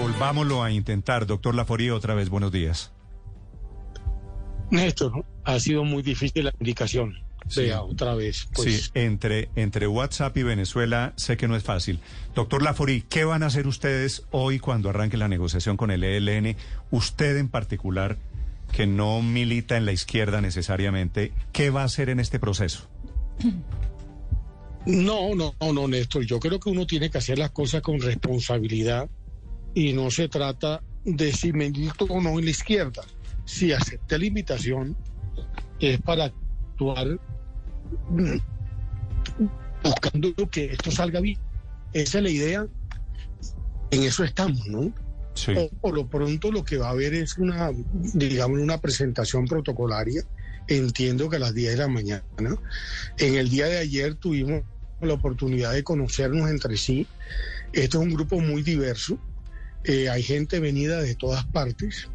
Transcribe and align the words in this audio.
Volvámoslo 0.00 0.62
a 0.62 0.70
intentar, 0.70 1.26
doctor 1.26 1.54
Laforí, 1.54 1.90
otra 1.90 2.14
vez. 2.14 2.28
Buenos 2.28 2.52
días. 2.52 2.92
Néstor, 4.70 5.24
ha 5.44 5.60
sido 5.60 5.84
muy 5.84 6.02
difícil 6.02 6.44
la 6.44 6.54
indicación. 6.58 7.14
Sí. 7.48 7.62
Vea, 7.62 7.82
otra 7.82 8.14
vez. 8.14 8.48
Pues, 8.54 8.84
Sí, 8.84 8.90
entre, 8.94 9.50
entre 9.54 9.86
WhatsApp 9.86 10.36
y 10.38 10.42
Venezuela 10.42 11.12
sé 11.16 11.36
que 11.36 11.46
no 11.46 11.56
es 11.56 11.62
fácil. 11.62 12.00
Doctor 12.34 12.62
Laforí, 12.62 13.02
¿qué 13.02 13.24
van 13.24 13.42
a 13.42 13.46
hacer 13.46 13.66
ustedes 13.66 14.24
hoy 14.30 14.58
cuando 14.58 14.88
arranque 14.88 15.16
la 15.16 15.28
negociación 15.28 15.76
con 15.76 15.90
el 15.90 16.02
ELN? 16.04 16.56
Usted 16.90 17.36
en 17.36 17.48
particular, 17.48 18.16
que 18.72 18.86
no 18.86 19.20
milita 19.22 19.76
en 19.76 19.84
la 19.84 19.92
izquierda 19.92 20.40
necesariamente, 20.40 21.32
¿qué 21.52 21.70
va 21.70 21.82
a 21.82 21.84
hacer 21.84 22.08
en 22.08 22.18
este 22.18 22.40
proceso? 22.40 22.88
No, 24.86 25.34
no, 25.34 25.54
no, 25.60 25.88
Néstor. 25.88 26.24
Yo 26.24 26.40
creo 26.40 26.58
que 26.58 26.70
uno 26.70 26.86
tiene 26.86 27.10
que 27.10 27.18
hacer 27.18 27.38
las 27.38 27.50
cosas 27.50 27.82
con 27.82 28.00
responsabilidad 28.00 29.08
y 29.74 29.92
no 29.92 30.10
se 30.10 30.28
trata 30.28 30.82
de 31.04 31.32
si 31.32 31.52
milito 31.52 32.06
o 32.06 32.20
no 32.20 32.38
en 32.38 32.44
la 32.44 32.50
izquierda. 32.50 33.02
Si 33.44 33.72
acepté 33.72 34.18
la 34.18 34.26
invitación 34.26 34.96
es 35.80 36.00
para 36.00 36.24
actuar 36.24 37.18
mm, 38.10 38.36
buscando 39.82 40.34
que 40.50 40.66
esto 40.72 40.90
salga 40.90 41.20
bien. 41.20 41.38
Esa 41.92 42.18
es 42.18 42.24
la 42.24 42.30
idea. 42.30 42.66
En 43.90 44.02
eso 44.02 44.24
estamos, 44.24 44.66
¿no? 44.66 44.92
Sí. 45.34 45.52
O- 45.56 45.68
Por 45.80 45.94
lo 45.94 46.06
pronto 46.06 46.50
lo 46.50 46.64
que 46.64 46.76
va 46.78 46.88
a 46.88 46.90
haber 46.90 47.14
es 47.14 47.36
una, 47.38 47.70
digamos, 48.14 48.58
una 48.60 48.78
presentación 48.78 49.46
protocolaria. 49.46 50.22
Entiendo 50.68 51.28
que 51.28 51.36
a 51.36 51.40
las 51.40 51.54
10 51.54 51.72
de 51.72 51.76
la 51.78 51.88
mañana. 51.88 52.24
En 53.18 53.34
el 53.34 53.50
día 53.50 53.66
de 53.66 53.78
ayer 53.78 54.14
tuvimos 54.14 54.62
la 55.00 55.12
oportunidad 55.12 55.72
de 55.72 55.84
conocernos 55.84 56.48
entre 56.50 56.76
sí. 56.78 57.06
Esto 57.72 57.98
es 58.00 58.04
un 58.06 58.14
grupo 58.14 58.40
muy 58.40 58.62
diverso. 58.62 59.18
Eh, 59.84 60.08
hay 60.08 60.22
gente 60.22 60.60
venida 60.60 61.00
de 61.00 61.14
todas 61.14 61.44
partes. 61.46 62.08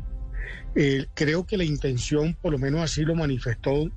Eh, 0.76 1.08
creo 1.14 1.46
que 1.46 1.58
la 1.58 1.64
intención, 1.64 2.36
por 2.42 2.52
lo 2.52 2.58
menos 2.60 2.82
así 2.82 3.04
lo 3.04 3.16
manifestó 3.16 3.90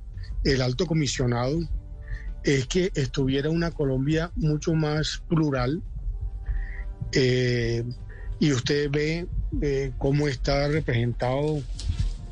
el 0.45 0.63
alto 0.63 0.87
comisionado, 0.87 1.59
es 2.45 2.67
que 2.67 2.91
estuviera 2.95 3.51
una 3.51 3.71
Colombia 3.71 4.31
mucho 4.37 4.75
más 4.75 5.23
plural. 5.29 5.83
Eh, 7.13 7.85
y 8.41 8.53
usted 8.53 8.91
ve 8.91 9.29
cómo 9.99 10.27
está 10.27 10.67
representado 10.67 11.63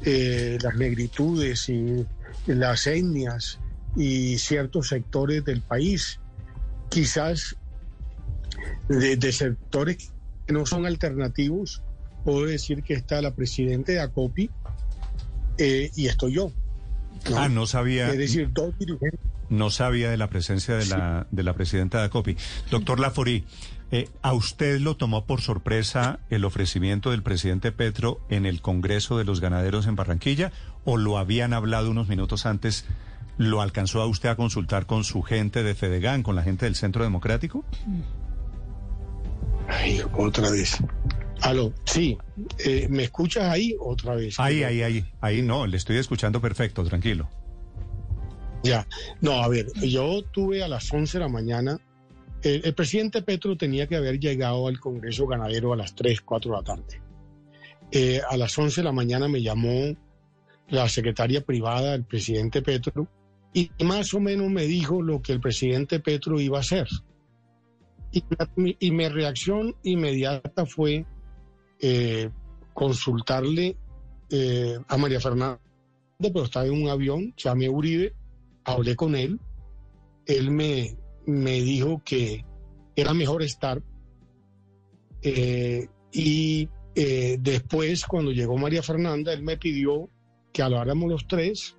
eh, 0.02 0.58
las 0.62 0.74
negritudes 0.76 1.68
y 1.68 2.06
las 2.46 2.86
etnias 2.86 3.60
y 3.94 4.38
ciertos 4.38 4.88
sectores 4.88 5.44
del 5.44 5.60
país, 5.60 6.18
quizás 6.88 7.56
de, 8.88 9.16
de 9.16 9.32
sectores 9.32 10.12
que 10.50 10.54
no 10.54 10.66
son 10.66 10.84
alternativos. 10.84 11.80
Puedo 12.24 12.44
decir 12.44 12.82
que 12.82 12.94
está 12.94 13.22
la 13.22 13.34
presidenta 13.36 13.92
de 13.92 14.00
ACOPI 14.00 14.50
eh, 15.58 15.92
y 15.94 16.08
estoy 16.08 16.34
yo. 16.34 16.50
¿no? 17.30 17.38
Ah, 17.38 17.48
no 17.48 17.66
sabía. 17.66 18.10
Es 18.10 18.18
decir, 18.18 18.50
dos 18.52 18.76
dirigentes. 18.76 19.20
No 19.48 19.70
sabía 19.70 20.10
de 20.10 20.16
la 20.16 20.28
presencia 20.28 20.74
de 20.74 20.86
la, 20.86 21.28
de 21.30 21.42
la 21.44 21.54
presidenta 21.54 21.98
de 21.98 22.06
ACOPI. 22.06 22.36
Doctor 22.68 22.98
Laforí, 22.98 23.44
eh, 23.92 24.08
¿a 24.22 24.32
usted 24.32 24.80
lo 24.80 24.96
tomó 24.96 25.24
por 25.24 25.40
sorpresa 25.40 26.18
el 26.30 26.44
ofrecimiento 26.44 27.12
del 27.12 27.22
presidente 27.22 27.70
Petro 27.70 28.20
en 28.28 28.44
el 28.44 28.60
Congreso 28.60 29.18
de 29.18 29.24
los 29.24 29.40
Ganaderos 29.40 29.86
en 29.86 29.94
Barranquilla 29.94 30.50
o 30.84 30.96
lo 30.96 31.16
habían 31.16 31.52
hablado 31.52 31.92
unos 31.92 32.08
minutos 32.08 32.44
antes? 32.44 32.86
¿Lo 33.38 33.62
alcanzó 33.62 34.02
a 34.02 34.06
usted 34.06 34.30
a 34.30 34.34
consultar 34.34 34.86
con 34.86 35.04
su 35.04 35.22
gente 35.22 35.62
de 35.62 35.76
Fedegan, 35.76 36.24
con 36.24 36.34
la 36.34 36.42
gente 36.42 36.66
del 36.66 36.74
Centro 36.74 37.04
Democrático? 37.04 37.64
Ay, 39.70 40.00
otra 40.16 40.50
vez. 40.50 40.78
Aló, 41.42 41.72
sí, 41.84 42.18
eh, 42.58 42.86
¿me 42.90 43.04
escuchas 43.04 43.44
ahí 43.44 43.74
otra 43.80 44.14
vez? 44.14 44.38
Ahí, 44.38 44.62
ahí, 44.62 44.82
ahí, 44.82 45.04
ahí 45.20 45.42
no, 45.42 45.66
le 45.66 45.76
estoy 45.76 45.96
escuchando 45.96 46.40
perfecto, 46.40 46.84
tranquilo. 46.84 47.30
Ya, 48.62 48.86
no, 49.20 49.42
a 49.42 49.48
ver, 49.48 49.72
yo 49.80 50.22
tuve 50.22 50.62
a 50.62 50.68
las 50.68 50.92
11 50.92 51.16
de 51.16 51.24
la 51.24 51.30
mañana, 51.30 51.78
el, 52.42 52.60
el 52.64 52.74
presidente 52.74 53.22
Petro 53.22 53.56
tenía 53.56 53.86
que 53.86 53.96
haber 53.96 54.18
llegado 54.18 54.68
al 54.68 54.78
Congreso 54.78 55.26
Ganadero 55.26 55.72
a 55.72 55.76
las 55.76 55.94
3, 55.94 56.20
4 56.20 56.50
de 56.50 56.56
la 56.56 56.62
tarde. 56.62 57.02
Eh, 57.92 58.20
a 58.28 58.36
las 58.36 58.56
11 58.56 58.80
de 58.80 58.84
la 58.84 58.92
mañana 58.92 59.28
me 59.28 59.42
llamó 59.42 59.96
la 60.68 60.88
secretaria 60.88 61.40
privada 61.40 61.92
del 61.92 62.04
presidente 62.04 62.62
Petro 62.62 63.08
y 63.52 63.70
más 63.82 64.14
o 64.14 64.20
menos 64.20 64.48
me 64.48 64.62
dijo 64.62 65.02
lo 65.02 65.22
que 65.22 65.32
el 65.32 65.40
presidente 65.40 65.98
Petro 65.98 66.40
iba 66.40 66.58
a 66.58 66.60
hacer. 66.60 66.86
Y, 68.12 68.90
mi- 68.90 69.08
reacción 69.08 69.76
inmediata 69.82 70.66
fue 70.66 71.06
eh, 71.78 72.30
consultarle 72.74 73.76
eh, 74.30 74.78
a 74.88 74.96
María 74.96 75.20
Fernanda, 75.20 75.60
pero 76.18 76.42
estaba 76.44 76.66
en 76.66 76.82
un 76.82 76.88
avión, 76.88 77.32
llamé 77.36 77.66
a 77.66 77.70
Uribe, 77.70 78.12
hablé 78.64 78.96
con 78.96 79.14
él, 79.14 79.38
él 80.26 80.50
me, 80.50 80.96
me 81.26 81.60
dijo 81.62 82.02
que 82.04 82.44
era 82.96 83.14
mejor 83.14 83.42
estar. 83.42 83.82
eh, 85.22 85.88
y 86.12 86.68
eh, 86.96 87.36
después, 87.40 88.04
cuando 88.06 88.32
llegó 88.32 88.56
María 88.58 88.82
Fernanda, 88.82 89.32
él 89.32 89.42
me 89.44 89.56
pidió 89.56 90.10
que 90.52 90.62
habláramos 90.62 91.08
los 91.08 91.28
tres, 91.28 91.76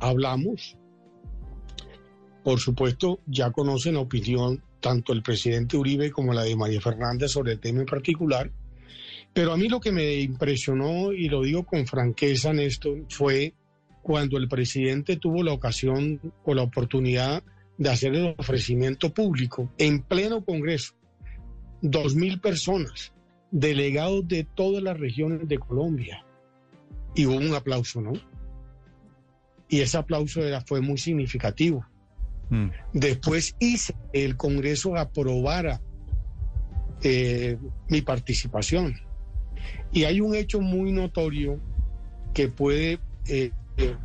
hablamos. 0.00 0.77
Por 2.48 2.60
supuesto, 2.60 3.20
ya 3.26 3.50
conocen 3.50 3.96
la 3.96 4.00
opinión 4.00 4.62
tanto 4.80 5.12
el 5.12 5.22
presidente 5.22 5.76
Uribe 5.76 6.10
como 6.10 6.32
la 6.32 6.44
de 6.44 6.56
María 6.56 6.80
Fernanda 6.80 7.28
sobre 7.28 7.52
el 7.52 7.60
tema 7.60 7.80
en 7.80 7.86
particular. 7.86 8.50
Pero 9.34 9.52
a 9.52 9.58
mí 9.58 9.68
lo 9.68 9.80
que 9.80 9.92
me 9.92 10.14
impresionó, 10.20 11.12
y 11.12 11.28
lo 11.28 11.42
digo 11.42 11.66
con 11.66 11.86
franqueza, 11.86 12.54
Néstor, 12.54 13.04
fue 13.10 13.52
cuando 14.00 14.38
el 14.38 14.48
presidente 14.48 15.18
tuvo 15.18 15.42
la 15.42 15.52
ocasión 15.52 16.22
o 16.42 16.54
la 16.54 16.62
oportunidad 16.62 17.42
de 17.76 17.90
hacer 17.90 18.14
el 18.14 18.34
ofrecimiento 18.38 19.12
público 19.12 19.70
en 19.76 20.00
pleno 20.00 20.42
Congreso. 20.42 20.94
Dos 21.82 22.14
mil 22.14 22.40
personas, 22.40 23.12
delegados 23.50 24.26
de 24.26 24.44
todas 24.44 24.82
las 24.82 24.98
regiones 24.98 25.46
de 25.46 25.58
Colombia. 25.58 26.24
Y 27.14 27.26
hubo 27.26 27.36
un 27.36 27.54
aplauso, 27.54 28.00
¿no? 28.00 28.14
Y 29.68 29.80
ese 29.80 29.98
aplauso 29.98 30.42
era, 30.42 30.62
fue 30.62 30.80
muy 30.80 30.96
significativo. 30.96 31.84
Mm, 32.50 32.68
Después 32.92 33.54
hice 33.58 33.94
que 34.12 34.24
el 34.24 34.36
Congreso 34.36 34.96
aprobara 34.96 35.80
eh, 37.02 37.58
mi 37.88 38.02
participación. 38.02 38.96
Y 39.92 40.04
hay 40.04 40.20
un 40.20 40.34
hecho 40.34 40.60
muy 40.60 40.92
notorio 40.92 41.60
que 42.34 42.48
puede, 42.48 43.00
eh, 43.26 43.50
eh, 43.76 43.96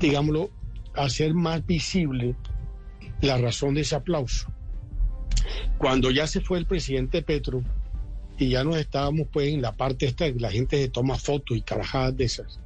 digámoslo, 0.00 0.50
hacer 0.94 1.34
más 1.34 1.64
visible 1.66 2.36
la 3.20 3.38
razón 3.38 3.74
de 3.74 3.82
ese 3.82 3.96
aplauso. 3.96 4.52
Cuando 5.78 6.10
ya 6.10 6.26
se 6.26 6.40
fue 6.40 6.58
el 6.58 6.66
presidente 6.66 7.22
Petro 7.22 7.62
y 8.38 8.50
ya 8.50 8.64
nos 8.64 8.76
estábamos 8.76 9.28
pues 9.32 9.48
en 9.48 9.62
la 9.62 9.76
parte 9.76 10.06
esta, 10.06 10.28
la 10.28 10.50
gente 10.50 10.78
se 10.78 10.88
toma 10.88 11.16
fotos 11.16 11.56
y 11.56 11.62
carajadas 11.62 12.16
de 12.16 12.24
esas, 12.24 12.60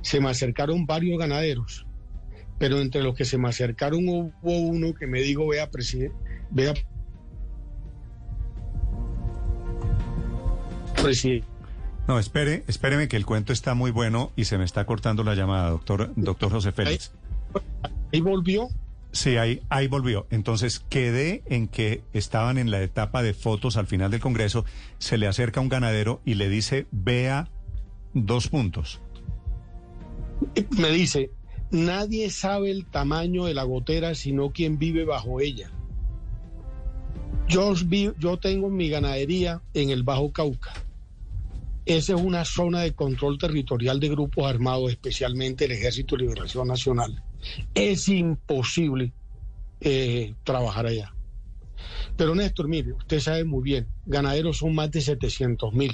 se 0.00 0.20
me 0.20 0.30
acercaron 0.30 0.86
varios 0.86 1.18
ganaderos 1.18 1.85
pero 2.58 2.80
entre 2.80 3.02
los 3.02 3.14
que 3.14 3.24
se 3.24 3.38
me 3.38 3.48
acercaron 3.48 4.08
hubo 4.08 4.32
uno 4.42 4.94
que 4.94 5.06
me 5.06 5.20
dijo, 5.20 5.46
vea, 5.48 5.70
presidente, 5.70 6.16
vea, 6.50 6.74
presidente, 11.02 11.46
No, 12.08 12.18
espere, 12.18 12.64
espéreme 12.66 13.08
que 13.08 13.16
el 13.16 13.26
cuento 13.26 13.52
está 13.52 13.74
muy 13.74 13.90
bueno 13.90 14.32
y 14.36 14.44
se 14.44 14.58
me 14.58 14.64
está 14.64 14.86
cortando 14.86 15.24
la 15.24 15.34
llamada, 15.34 15.70
doctor, 15.70 16.12
doctor 16.16 16.50
José 16.50 16.72
Félix. 16.72 17.12
y 18.12 18.20
volvió, 18.20 18.68
Sí, 19.16 19.38
ahí, 19.38 19.62
ahí 19.70 19.88
volvió. 19.88 20.26
Entonces 20.28 20.84
quedé 20.90 21.42
en 21.46 21.68
que 21.68 22.02
estaban 22.12 22.58
en 22.58 22.70
la 22.70 22.82
etapa 22.82 23.22
de 23.22 23.32
fotos 23.32 23.78
al 23.78 23.86
final 23.86 24.10
del 24.10 24.20
Congreso. 24.20 24.66
Se 24.98 25.16
le 25.16 25.26
acerca 25.26 25.58
un 25.60 25.70
ganadero 25.70 26.20
y 26.26 26.34
le 26.34 26.50
dice, 26.50 26.86
vea 26.90 27.48
dos 28.12 28.48
puntos. 28.48 29.00
me 30.76 30.90
dice, 30.90 31.30
nadie 31.70 32.30
sabe 32.30 32.70
el 32.70 32.86
tamaño 32.86 33.44
de 33.44 33.54
la 33.54 33.64
gotera 33.64 34.14
sino 34.14 34.50
quien 34.50 34.78
vive 34.78 35.04
bajo 35.04 35.40
ella. 35.40 35.70
Yo, 37.48 37.74
yo 38.18 38.38
tengo 38.38 38.70
mi 38.70 38.88
ganadería 38.88 39.62
en 39.72 39.90
el 39.90 40.02
Bajo 40.02 40.32
Cauca. 40.32 40.72
Esa 41.84 42.14
es 42.14 42.20
una 42.20 42.44
zona 42.44 42.80
de 42.80 42.92
control 42.92 43.38
territorial 43.38 44.00
de 44.00 44.08
grupos 44.08 44.46
armados, 44.46 44.90
especialmente 44.90 45.66
el 45.66 45.72
Ejército 45.72 46.16
de 46.16 46.22
Liberación 46.22 46.66
Nacional. 46.66 47.22
Es 47.74 48.08
imposible 48.08 49.12
eh, 49.80 50.34
trabajar 50.42 50.86
allá. 50.86 51.14
Pero 52.16 52.34
Néstor, 52.34 52.66
mire, 52.66 52.92
usted 52.94 53.20
sabe 53.20 53.44
muy 53.44 53.62
bien, 53.62 53.86
ganaderos 54.06 54.58
son 54.58 54.74
más 54.74 54.90
de 54.90 55.00
700 55.00 55.72
mil, 55.74 55.92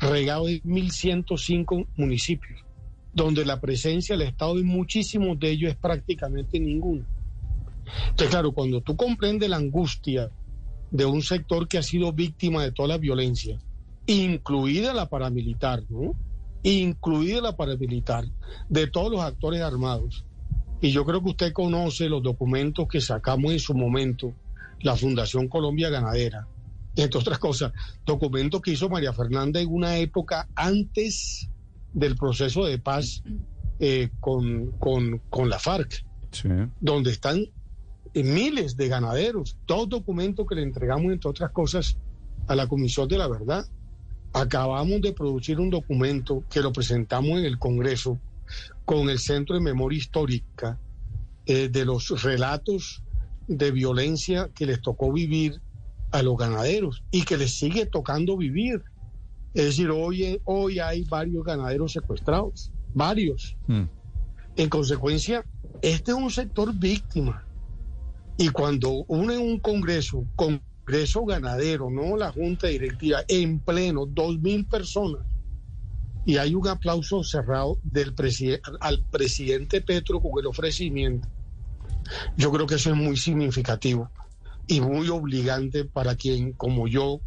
regados 0.00 0.48
en 0.48 0.62
1.105 0.62 1.86
municipios, 1.96 2.64
donde 3.16 3.46
la 3.46 3.60
presencia 3.60 4.14
del 4.14 4.28
Estado 4.28 4.58
en 4.58 4.66
muchísimos 4.66 5.40
de 5.40 5.50
ellos 5.50 5.70
es 5.70 5.76
prácticamente 5.76 6.60
ninguna. 6.60 7.06
Entonces, 8.10 8.28
claro, 8.28 8.52
cuando 8.52 8.82
tú 8.82 8.94
comprendes 8.94 9.48
la 9.48 9.56
angustia 9.56 10.30
de 10.90 11.06
un 11.06 11.22
sector 11.22 11.66
que 11.66 11.78
ha 11.78 11.82
sido 11.82 12.12
víctima 12.12 12.62
de 12.62 12.72
toda 12.72 12.88
la 12.88 12.98
violencia, 12.98 13.58
incluida 14.06 14.92
la 14.92 15.08
paramilitar, 15.08 15.82
¿no? 15.88 16.14
Incluida 16.62 17.40
la 17.40 17.56
paramilitar, 17.56 18.26
de 18.68 18.86
todos 18.86 19.10
los 19.10 19.22
actores 19.22 19.62
armados. 19.62 20.26
Y 20.82 20.90
yo 20.90 21.06
creo 21.06 21.22
que 21.22 21.30
usted 21.30 21.52
conoce 21.54 22.10
los 22.10 22.22
documentos 22.22 22.86
que 22.86 23.00
sacamos 23.00 23.50
en 23.50 23.60
su 23.60 23.72
momento, 23.72 24.34
la 24.80 24.94
Fundación 24.94 25.48
Colombia 25.48 25.88
Ganadera, 25.88 26.46
entre 26.96 27.18
otras 27.18 27.38
cosas, 27.38 27.72
documentos 28.04 28.60
que 28.60 28.72
hizo 28.72 28.90
María 28.90 29.14
Fernanda 29.14 29.58
en 29.58 29.72
una 29.72 29.96
época 29.96 30.48
antes 30.54 31.48
del 31.96 32.14
proceso 32.14 32.66
de 32.66 32.78
paz 32.78 33.22
eh, 33.80 34.10
con, 34.20 34.70
con, 34.78 35.48
la 35.48 35.58
FARC, 35.58 36.04
donde 36.78 37.10
están 37.10 37.46
miles 38.14 38.76
de 38.76 38.88
ganaderos, 38.88 39.56
dos 39.66 39.88
documentos 39.88 40.46
que 40.46 40.56
le 40.56 40.62
entregamos, 40.62 41.10
entre 41.10 41.30
otras 41.30 41.50
cosas, 41.52 41.96
a 42.48 42.54
la 42.54 42.68
Comisión 42.68 43.08
de 43.08 43.16
la 43.16 43.28
Verdad. 43.28 43.66
Acabamos 44.34 45.00
de 45.00 45.14
producir 45.14 45.58
un 45.58 45.70
documento 45.70 46.44
que 46.50 46.60
lo 46.60 46.70
presentamos 46.70 47.38
en 47.38 47.46
el 47.46 47.58
Congreso 47.58 48.18
con 48.84 49.08
el 49.08 49.18
Centro 49.18 49.54
de 49.54 49.62
Memoria 49.62 49.98
Histórica 49.98 50.78
eh, 51.46 51.70
de 51.70 51.84
los 51.86 52.22
relatos 52.22 53.02
de 53.48 53.70
violencia 53.70 54.50
que 54.54 54.66
les 54.66 54.82
tocó 54.82 55.12
vivir 55.12 55.62
a 56.12 56.22
los 56.22 56.36
ganaderos 56.36 57.04
y 57.10 57.22
que 57.22 57.38
les 57.38 57.58
sigue 57.58 57.86
tocando 57.86 58.36
vivir. 58.36 58.82
Es 59.56 59.64
decir, 59.64 59.88
hoy, 59.88 60.38
hoy 60.44 60.78
hay 60.80 61.02
varios 61.04 61.42
ganaderos 61.42 61.90
secuestrados, 61.90 62.70
varios. 62.92 63.56
Hmm. 63.66 63.84
En 64.54 64.68
consecuencia, 64.68 65.46
este 65.80 66.10
es 66.10 66.16
un 66.16 66.30
sector 66.30 66.74
víctima. 66.74 67.42
Y 68.36 68.50
cuando 68.50 69.06
uno 69.08 69.32
en 69.32 69.40
un 69.40 69.58
congreso, 69.58 70.26
congreso 70.36 71.24
ganadero, 71.24 71.88
no 71.90 72.18
la 72.18 72.32
junta 72.32 72.66
directiva, 72.66 73.20
en 73.28 73.58
pleno, 73.58 74.04
dos 74.04 74.38
mil 74.38 74.66
personas, 74.66 75.22
y 76.26 76.36
hay 76.36 76.54
un 76.54 76.68
aplauso 76.68 77.24
cerrado 77.24 77.78
del 77.82 78.14
al 78.80 79.04
presidente 79.10 79.80
Petro 79.80 80.20
con 80.20 80.32
el 80.38 80.48
ofrecimiento, 80.48 81.26
yo 82.36 82.52
creo 82.52 82.66
que 82.66 82.74
eso 82.74 82.90
es 82.90 82.96
muy 82.96 83.16
significativo 83.16 84.10
y 84.66 84.82
muy 84.82 85.08
obligante 85.08 85.86
para 85.86 86.14
quien, 86.14 86.52
como 86.52 86.88
yo, 86.88 87.22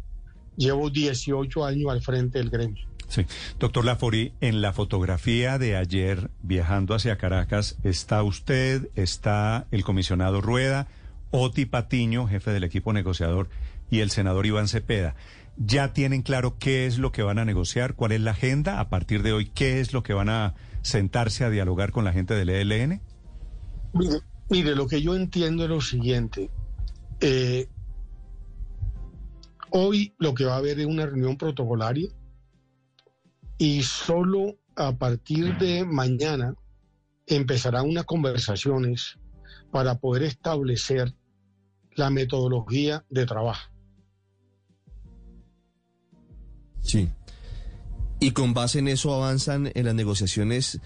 llevo 0.60 0.90
18 0.90 1.64
años 1.64 1.90
al 1.90 2.02
frente 2.02 2.38
del 2.38 2.50
gremio. 2.50 2.86
Sí. 3.08 3.26
Doctor 3.58 3.84
Lafori, 3.84 4.34
en 4.40 4.60
la 4.60 4.72
fotografía 4.72 5.58
de 5.58 5.76
ayer 5.76 6.30
viajando 6.42 6.94
hacia 6.94 7.18
Caracas, 7.18 7.76
está 7.82 8.22
usted, 8.22 8.88
está 8.94 9.66
el 9.72 9.82
comisionado 9.82 10.40
Rueda, 10.40 10.86
Oti 11.32 11.64
Patiño, 11.64 12.28
jefe 12.28 12.52
del 12.52 12.62
equipo 12.62 12.92
negociador, 12.92 13.48
y 13.90 14.00
el 14.00 14.10
senador 14.10 14.46
Iván 14.46 14.68
Cepeda. 14.68 15.16
¿Ya 15.56 15.92
tienen 15.92 16.22
claro 16.22 16.56
qué 16.58 16.86
es 16.86 16.98
lo 16.98 17.10
que 17.10 17.22
van 17.22 17.38
a 17.38 17.44
negociar? 17.44 17.94
¿Cuál 17.94 18.12
es 18.12 18.20
la 18.20 18.30
agenda? 18.30 18.78
A 18.78 18.88
partir 18.88 19.22
de 19.24 19.32
hoy, 19.32 19.46
¿qué 19.46 19.80
es 19.80 19.92
lo 19.92 20.04
que 20.04 20.14
van 20.14 20.28
a 20.28 20.54
sentarse 20.82 21.44
a 21.44 21.50
dialogar 21.50 21.90
con 21.90 22.04
la 22.04 22.12
gente 22.12 22.34
del 22.34 22.50
ELN? 22.50 23.00
Mire, 23.92 24.20
mire 24.48 24.76
lo 24.76 24.86
que 24.86 25.02
yo 25.02 25.16
entiendo 25.16 25.64
es 25.64 25.70
lo 25.70 25.80
siguiente. 25.80 26.48
Eh, 27.20 27.66
hoy 29.70 30.14
lo 30.18 30.34
que 30.34 30.44
va 30.44 30.54
a 30.54 30.58
haber 30.58 30.80
es 30.80 30.86
una 30.86 31.06
reunión 31.06 31.36
protocolaria 31.36 32.08
y 33.58 33.82
solo 33.82 34.58
a 34.76 34.96
partir 34.96 35.56
de 35.58 35.84
mañana 35.84 36.54
empezarán 37.26 37.88
unas 37.88 38.04
conversaciones 38.04 39.18
para 39.70 39.98
poder 39.98 40.24
establecer 40.24 41.14
la 41.94 42.10
metodología 42.10 43.04
de 43.10 43.26
trabajo. 43.26 43.70
Sí. 46.80 47.08
Y 48.20 48.32
con 48.32 48.54
base 48.54 48.78
en 48.78 48.88
eso 48.88 49.14
avanzan 49.14 49.70
en 49.74 49.84
las 49.86 49.94
negociaciones 49.94 50.80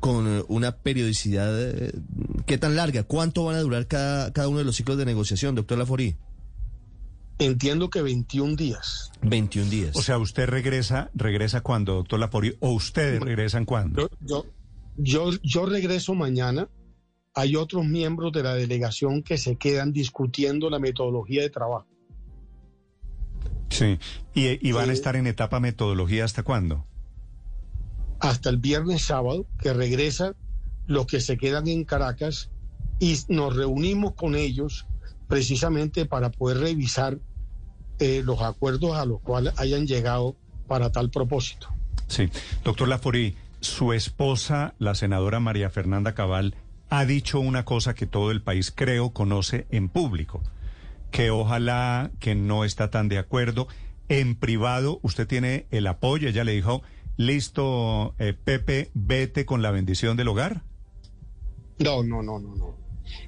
con 0.00 0.26
eh, 0.26 0.44
una 0.48 0.76
periodicidad, 0.76 1.62
eh, 1.62 1.92
¿qué 2.46 2.58
tan 2.58 2.76
larga? 2.76 3.04
¿Cuánto 3.04 3.44
van 3.44 3.56
a 3.56 3.60
durar 3.60 3.86
cada, 3.86 4.32
cada 4.32 4.48
uno 4.48 4.58
de 4.58 4.64
los 4.64 4.76
ciclos 4.76 4.98
de 4.98 5.06
negociación, 5.06 5.54
doctor 5.54 5.78
Laforí? 5.78 6.16
Entiendo 7.38 7.90
que 7.90 8.02
21 8.02 8.56
días. 8.56 9.10
21 9.22 9.70
días. 9.70 9.96
O 9.96 10.02
sea, 10.02 10.18
usted 10.18 10.48
regresa, 10.48 11.10
regresa 11.14 11.62
cuándo, 11.62 11.94
doctor 11.94 12.20
Laforí, 12.20 12.56
o 12.60 12.70
ustedes 12.72 13.20
regresan 13.20 13.64
cuándo. 13.64 14.08
Yo, 14.20 14.46
yo, 14.96 15.30
yo, 15.42 15.66
regreso 15.66 16.14
mañana. 16.14 16.68
Hay 17.34 17.56
otros 17.56 17.84
miembros 17.84 18.32
de 18.32 18.44
la 18.44 18.54
delegación 18.54 19.22
que 19.22 19.38
se 19.38 19.56
quedan 19.56 19.92
discutiendo 19.92 20.70
la 20.70 20.78
metodología 20.78 21.42
de 21.42 21.50
trabajo. 21.50 21.88
Sí, 23.70 23.98
y, 24.34 24.70
van 24.70 24.88
a 24.88 24.92
eh, 24.92 24.94
estar 24.94 25.16
en 25.16 25.26
etapa 25.26 25.58
metodología 25.58 26.24
hasta 26.24 26.44
cuándo? 26.44 26.86
hasta 28.20 28.48
el 28.48 28.56
viernes 28.56 29.02
sábado, 29.02 29.46
que 29.58 29.74
regresa 29.74 30.34
los 30.86 31.06
que 31.06 31.20
se 31.20 31.36
quedan 31.36 31.68
en 31.68 31.84
Caracas 31.84 32.50
y 32.98 33.18
nos 33.28 33.54
reunimos 33.54 34.14
con 34.14 34.34
ellos 34.34 34.86
precisamente 35.28 36.06
para 36.06 36.30
poder 36.30 36.58
revisar 36.58 37.18
eh, 37.98 38.22
los 38.24 38.42
acuerdos 38.42 38.96
a 38.96 39.04
los 39.04 39.20
cuales 39.20 39.54
hayan 39.58 39.86
llegado 39.86 40.36
para 40.66 40.90
tal 40.90 41.10
propósito. 41.10 41.68
Sí, 42.08 42.28
doctor 42.64 42.88
Laforí, 42.88 43.36
su 43.60 43.92
esposa, 43.92 44.74
la 44.78 44.94
senadora 44.94 45.40
María 45.40 45.70
Fernanda 45.70 46.14
Cabal, 46.14 46.54
ha 46.90 47.04
dicho 47.04 47.40
una 47.40 47.64
cosa 47.64 47.94
que 47.94 48.06
todo 48.06 48.30
el 48.30 48.42
país 48.42 48.72
creo 48.74 49.10
conoce 49.10 49.66
en 49.70 49.88
público, 49.88 50.42
que 51.10 51.30
ojalá 51.30 52.10
que 52.20 52.34
no 52.34 52.64
está 52.64 52.90
tan 52.90 53.08
de 53.08 53.18
acuerdo. 53.18 53.68
En 54.08 54.34
privado, 54.36 55.00
usted 55.02 55.26
tiene 55.26 55.66
el 55.70 55.86
apoyo, 55.86 56.28
ella 56.28 56.44
le 56.44 56.52
dijo, 56.52 56.82
Listo, 57.16 58.14
eh, 58.18 58.34
Pepe, 58.34 58.90
vete 58.92 59.46
con 59.46 59.62
la 59.62 59.70
bendición 59.70 60.16
del 60.16 60.28
hogar. 60.28 60.62
No, 61.78 62.02
no, 62.02 62.22
no, 62.22 62.38
no, 62.38 62.54
no. 62.56 62.83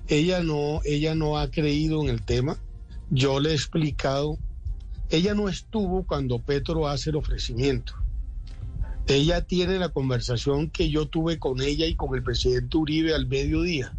Ella 0.08 0.42
no, 0.42 0.80
ella 0.84 1.14
no 1.14 1.38
ha 1.38 1.50
creído 1.50 2.02
en 2.02 2.08
el 2.08 2.22
tema. 2.22 2.58
Yo 3.10 3.40
le 3.40 3.50
he 3.50 3.54
explicado. 3.54 4.38
Ella 5.10 5.34
no 5.34 5.48
estuvo 5.48 6.04
cuando 6.04 6.40
Petro 6.40 6.88
hace 6.88 7.10
el 7.10 7.16
ofrecimiento. 7.16 7.94
Ella 9.06 9.42
tiene 9.42 9.78
la 9.78 9.90
conversación 9.90 10.68
que 10.70 10.90
yo 10.90 11.06
tuve 11.06 11.38
con 11.38 11.60
ella 11.60 11.86
y 11.86 11.94
con 11.94 12.14
el 12.16 12.24
presidente 12.24 12.76
Uribe 12.76 13.14
al 13.14 13.26
mediodía. 13.26 13.96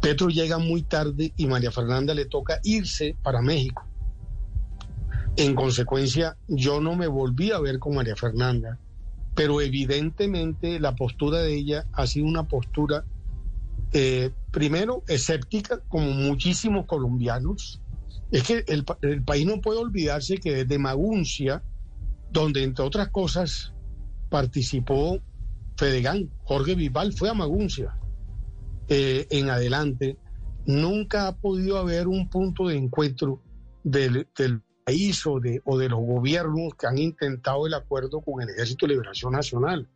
Petro 0.00 0.28
llega 0.28 0.58
muy 0.58 0.82
tarde 0.82 1.32
y 1.36 1.46
María 1.46 1.72
Fernanda 1.72 2.14
le 2.14 2.26
toca 2.26 2.60
irse 2.62 3.16
para 3.22 3.42
México. 3.42 3.84
En 5.36 5.56
consecuencia, 5.56 6.36
yo 6.46 6.80
no 6.80 6.94
me 6.94 7.08
volví 7.08 7.50
a 7.50 7.58
ver 7.58 7.80
con 7.80 7.96
María 7.96 8.14
Fernanda, 8.14 8.78
pero 9.34 9.60
evidentemente 9.60 10.78
la 10.78 10.94
postura 10.94 11.38
de 11.38 11.54
ella 11.54 11.86
ha 11.92 12.06
sido 12.06 12.26
una 12.26 12.44
postura, 12.44 13.04
eh, 13.92 14.30
primero, 14.54 15.02
escéptica, 15.08 15.80
como 15.88 16.10
muchísimos 16.12 16.86
colombianos. 16.86 17.82
Es 18.30 18.44
que 18.44 18.64
el, 18.68 18.84
país 19.24 19.46
no 19.46 19.60
puede 19.60 19.80
olvidarse 19.80 20.38
que 20.38 20.54
desde 20.54 20.78
Maguncia, 20.78 21.62
donde 22.30 22.62
entre 22.62 22.84
otras 22.84 23.08
cosas 23.08 23.74
participó 24.30 25.18
Fedegán, 25.76 26.30
Jorge 26.44 26.76
Vival 26.76 27.12
fue 27.12 27.28
a 27.28 27.34
Maguncia 27.34 27.96
eh, 28.88 29.26
en 29.30 29.50
adelante, 29.50 30.16
nunca 30.66 31.26
ha 31.26 31.36
podido 31.36 31.76
haber 31.76 32.06
un 32.06 32.30
punto 32.30 32.68
de 32.68 32.76
encuentro 32.76 33.42
del, 33.82 34.28
del 34.36 34.62
país 34.84 35.26
o 35.26 35.40
de, 35.40 35.60
o 35.64 35.78
de 35.78 35.88
los 35.88 36.00
gobiernos 36.00 36.74
que 36.76 36.86
han 36.86 36.98
intentado 36.98 37.66
el 37.66 37.74
acuerdo 37.74 38.20
con 38.20 38.40
el 38.40 38.50
Ejército 38.50 38.86
de 38.86 38.94
Liberación 38.94 39.32
Nacional. 39.32 39.88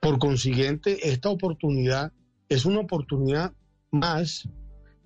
Por 0.00 0.18
consiguiente, 0.18 1.10
esta 1.10 1.28
oportunidad 1.28 2.12
es 2.48 2.64
una 2.64 2.80
oportunidad 2.80 3.52
más, 3.90 4.48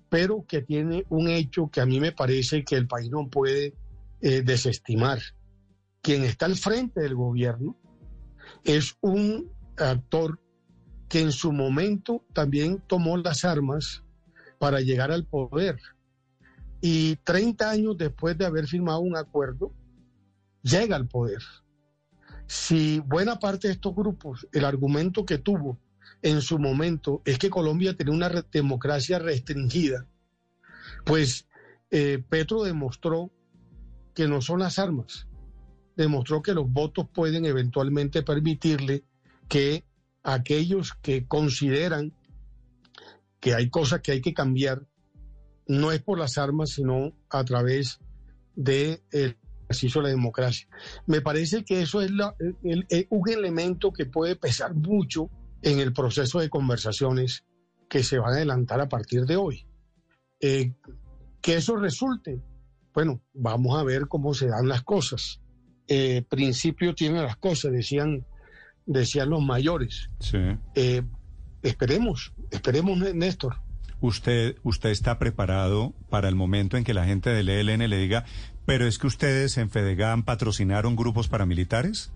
pero 0.09 0.45
que 0.47 0.61
tiene 0.61 1.05
un 1.09 1.29
hecho 1.29 1.69
que 1.69 1.81
a 1.81 1.85
mí 1.85 1.99
me 1.99 2.11
parece 2.11 2.63
que 2.63 2.75
el 2.75 2.87
país 2.87 3.09
no 3.09 3.29
puede 3.29 3.75
eh, 4.21 4.41
desestimar. 4.41 5.19
Quien 6.01 6.23
está 6.23 6.45
al 6.45 6.55
frente 6.55 7.01
del 7.01 7.15
gobierno 7.15 7.77
es 8.63 8.95
un 9.01 9.51
actor 9.77 10.39
que 11.07 11.21
en 11.21 11.31
su 11.31 11.51
momento 11.51 12.25
también 12.33 12.81
tomó 12.87 13.17
las 13.17 13.45
armas 13.45 14.03
para 14.59 14.81
llegar 14.81 15.11
al 15.11 15.25
poder 15.25 15.77
y 16.81 17.15
30 17.17 17.69
años 17.69 17.97
después 17.97 18.37
de 18.37 18.45
haber 18.45 18.67
firmado 18.67 18.99
un 19.01 19.15
acuerdo, 19.15 19.71
llega 20.63 20.95
al 20.95 21.07
poder. 21.07 21.41
Si 22.47 22.99
buena 22.99 23.37
parte 23.37 23.67
de 23.67 23.75
estos 23.75 23.95
grupos, 23.95 24.47
el 24.51 24.65
argumento 24.65 25.25
que 25.25 25.37
tuvo 25.37 25.77
en 26.21 26.41
su 26.41 26.59
momento 26.59 27.21
es 27.25 27.37
que 27.37 27.49
Colombia 27.49 27.95
tenía 27.95 28.13
una 28.13 28.29
democracia 28.51 29.19
restringida, 29.19 30.07
pues 31.05 31.47
eh, 31.89 32.23
Petro 32.29 32.63
demostró 32.63 33.31
que 34.13 34.27
no 34.27 34.41
son 34.41 34.59
las 34.59 34.79
armas, 34.79 35.27
demostró 35.95 36.41
que 36.41 36.53
los 36.53 36.71
votos 36.71 37.07
pueden 37.13 37.45
eventualmente 37.45 38.23
permitirle 38.23 39.03
que 39.47 39.83
aquellos 40.23 40.93
que 41.01 41.27
consideran 41.27 42.13
que 43.39 43.55
hay 43.55 43.69
cosas 43.69 44.01
que 44.01 44.11
hay 44.11 44.21
que 44.21 44.33
cambiar 44.33 44.85
no 45.67 45.91
es 45.91 46.01
por 46.01 46.19
las 46.19 46.37
armas, 46.37 46.71
sino 46.71 47.13
a 47.29 47.43
través 47.43 47.99
de 48.55 49.03
ejercicio 49.11 50.01
de 50.01 50.07
la 50.07 50.15
democracia. 50.15 50.67
Me 51.05 51.21
parece 51.21 51.63
que 51.63 51.81
eso 51.81 52.01
es 52.01 52.11
un 53.09 53.29
elemento 53.29 53.91
que 53.91 54.05
puede 54.05 54.35
pesar 54.35 54.75
mucho 54.75 55.29
en 55.61 55.79
el 55.79 55.93
proceso 55.93 56.39
de 56.39 56.49
conversaciones 56.49 57.45
que 57.89 58.03
se 58.03 58.17
van 58.19 58.33
a 58.33 58.35
adelantar 58.37 58.81
a 58.81 58.89
partir 58.89 59.25
de 59.25 59.35
hoy. 59.35 59.67
Eh, 60.39 60.73
que 61.41 61.55
eso 61.55 61.75
resulte, 61.75 62.41
bueno, 62.93 63.21
vamos 63.33 63.77
a 63.79 63.83
ver 63.83 64.07
cómo 64.07 64.33
se 64.33 64.47
dan 64.47 64.67
las 64.67 64.83
cosas. 64.83 65.41
Eh, 65.87 66.23
principio 66.29 66.95
tienen 66.95 67.23
las 67.23 67.35
cosas, 67.35 67.71
decían, 67.71 68.25
decían 68.85 69.29
los 69.29 69.41
mayores. 69.41 70.09
Sí. 70.19 70.37
Eh, 70.75 71.03
esperemos, 71.63 72.33
esperemos, 72.49 72.97
Néstor. 73.13 73.57
¿Usted, 73.99 74.55
¿Usted 74.63 74.89
está 74.89 75.19
preparado 75.19 75.93
para 76.09 76.27
el 76.27 76.35
momento 76.35 76.75
en 76.75 76.83
que 76.83 76.93
la 76.93 77.05
gente 77.05 77.29
del 77.29 77.49
ELN 77.49 77.87
le 77.87 77.97
diga, 77.97 78.25
pero 78.65 78.87
es 78.87 78.97
que 78.97 79.07
ustedes 79.07 79.57
en 79.57 79.69
Fedegan 79.69 80.23
patrocinaron 80.23 80.95
grupos 80.95 81.27
paramilitares? 81.27 82.11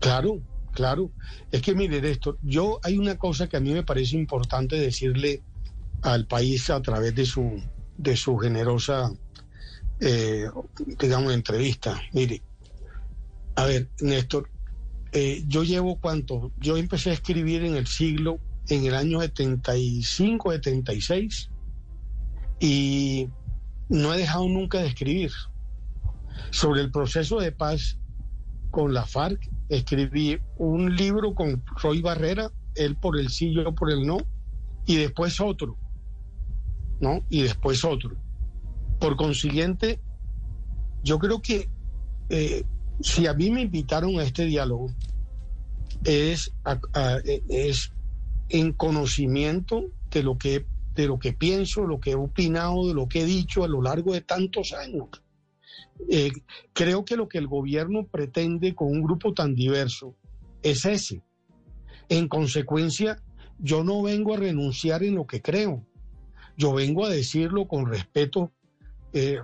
Claro, 0.00 0.40
claro. 0.72 1.10
Es 1.50 1.62
que 1.62 1.74
mire, 1.74 2.00
Néstor, 2.00 2.38
yo 2.42 2.80
hay 2.82 2.98
una 2.98 3.16
cosa 3.16 3.48
que 3.48 3.56
a 3.56 3.60
mí 3.60 3.72
me 3.72 3.82
parece 3.82 4.16
importante 4.16 4.76
decirle 4.76 5.42
al 6.02 6.26
país 6.26 6.70
a 6.70 6.80
través 6.80 7.14
de 7.14 7.26
su, 7.26 7.62
de 7.96 8.16
su 8.16 8.36
generosa, 8.38 9.12
eh, 10.00 10.48
digamos, 10.98 11.32
entrevista. 11.32 12.00
Mire, 12.12 12.42
a 13.56 13.64
ver, 13.64 13.88
Néstor, 14.00 14.48
eh, 15.12 15.44
yo 15.46 15.64
llevo 15.64 15.98
cuánto, 16.00 16.52
yo 16.58 16.76
empecé 16.76 17.10
a 17.10 17.14
escribir 17.14 17.64
en 17.64 17.76
el 17.76 17.86
siglo, 17.86 18.38
en 18.68 18.86
el 18.86 18.94
año 18.94 19.20
75, 19.20 20.52
76, 20.52 21.50
y 22.60 23.28
no 23.88 24.14
he 24.14 24.18
dejado 24.18 24.48
nunca 24.48 24.78
de 24.78 24.86
escribir. 24.86 25.32
Sobre 26.50 26.80
el 26.80 26.90
proceso 26.90 27.38
de 27.38 27.52
paz 27.52 27.98
con 28.70 28.94
la 28.94 29.04
FARC, 29.04 29.50
escribí 29.70 30.38
un 30.58 30.94
libro 30.96 31.34
con 31.34 31.62
Roy 31.82 32.02
Barrera, 32.02 32.50
él 32.74 32.96
por 32.96 33.18
el 33.18 33.30
sí, 33.30 33.54
yo 33.54 33.74
por 33.74 33.90
el 33.90 34.06
no, 34.06 34.18
y 34.84 34.96
después 34.96 35.40
otro, 35.40 35.76
¿no? 37.00 37.24
Y 37.30 37.42
después 37.42 37.84
otro. 37.84 38.16
Por 38.98 39.16
consiguiente, 39.16 40.00
yo 41.02 41.18
creo 41.18 41.40
que 41.40 41.70
eh, 42.28 42.64
si 43.00 43.26
a 43.26 43.34
mí 43.34 43.50
me 43.50 43.62
invitaron 43.62 44.18
a 44.18 44.24
este 44.24 44.44
diálogo, 44.44 44.90
es, 46.04 46.52
es 47.48 47.92
en 48.48 48.72
conocimiento 48.72 49.84
de 50.10 50.22
lo, 50.22 50.36
que, 50.36 50.66
de 50.94 51.06
lo 51.06 51.18
que 51.18 51.32
pienso, 51.32 51.86
lo 51.86 52.00
que 52.00 52.10
he 52.10 52.14
opinado, 52.16 52.88
de 52.88 52.94
lo 52.94 53.08
que 53.08 53.22
he 53.22 53.24
dicho 53.24 53.62
a 53.64 53.68
lo 53.68 53.82
largo 53.82 54.12
de 54.12 54.20
tantos 54.20 54.72
años. 54.72 55.08
Eh, 56.08 56.32
creo 56.72 57.04
que 57.04 57.16
lo 57.16 57.28
que 57.28 57.38
el 57.38 57.46
gobierno 57.46 58.06
pretende 58.06 58.74
con 58.74 58.88
un 58.88 59.02
grupo 59.02 59.34
tan 59.34 59.54
diverso 59.54 60.14
es 60.62 60.84
ese. 60.84 61.22
En 62.08 62.28
consecuencia, 62.28 63.22
yo 63.58 63.84
no 63.84 64.02
vengo 64.02 64.34
a 64.34 64.38
renunciar 64.38 65.02
en 65.02 65.14
lo 65.14 65.26
que 65.26 65.42
creo. 65.42 65.84
Yo 66.56 66.72
vengo 66.72 67.04
a 67.04 67.10
decirlo 67.10 67.68
con 67.68 67.86
respeto 67.86 68.52
eh, 69.12 69.40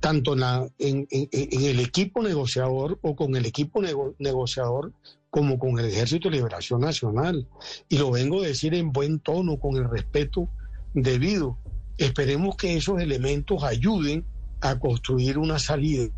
tanto 0.00 0.34
en, 0.78 1.06
el 1.10 1.80
equipo 1.80 2.22
negociador 2.22 2.98
o 3.02 3.14
con 3.14 3.36
el 3.36 3.46
equipo 3.46 3.82
negociador 4.18 4.92
como 5.28 5.58
con 5.58 5.78
el 5.78 5.86
Ejército 5.86 6.28
de 6.28 6.36
Liberación 6.36 6.80
Nacional. 6.80 7.46
Y 7.88 7.98
lo 7.98 8.10
vengo 8.10 8.40
a 8.40 8.46
decir 8.46 8.74
en 8.74 8.92
buen 8.92 9.20
tono, 9.20 9.58
con 9.58 9.76
el 9.76 9.88
respeto 9.88 10.48
debido. 10.94 11.58
Esperemos 11.98 12.56
que 12.56 12.76
esos 12.76 13.00
elementos 13.00 13.62
ayuden 13.62 14.24
a 14.60 14.78
construir 14.78 15.38
una 15.38 15.58
salida 15.58 16.08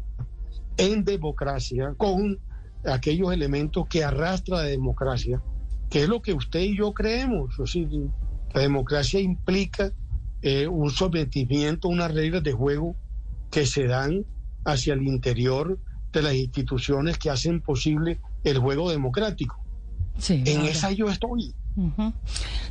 en 0.77 1.05
democracia 1.05 1.95
con 1.97 2.39
aquellos 2.85 3.33
elementos 3.33 3.87
que 3.89 4.05
arrastra 4.05 4.59
la 4.59 4.63
democracia, 4.65 5.41
que 5.91 6.03
es 6.03 6.09
lo 6.09 6.23
que 6.23 6.33
usted 6.33 6.61
y 6.61 6.77
yo 6.77 6.93
creemos. 6.93 7.55
la 8.55 8.61
democracia 8.61 9.21
implica 9.21 9.93
eh, 10.43 10.67
un 10.67 10.91
sometimiento, 10.91 11.89
unas 11.89 12.13
reglas 12.13 12.43
de 12.43 12.53
juego 12.53 12.97
que 13.51 13.67
se 13.67 13.87
dan 13.87 14.25
hacia 14.65 14.95
el 14.95 15.03
interior 15.03 15.79
de 16.13 16.23
las 16.23 16.35
instituciones 16.35 17.19
que 17.19 17.31
hacen 17.31 17.61
posible 17.61 18.21
el 18.45 18.59
juego 18.59 18.91
democrático. 18.91 19.63
en 20.29 20.63
esa 20.63 20.91
yo 20.91 21.09
estoy. 21.09 21.55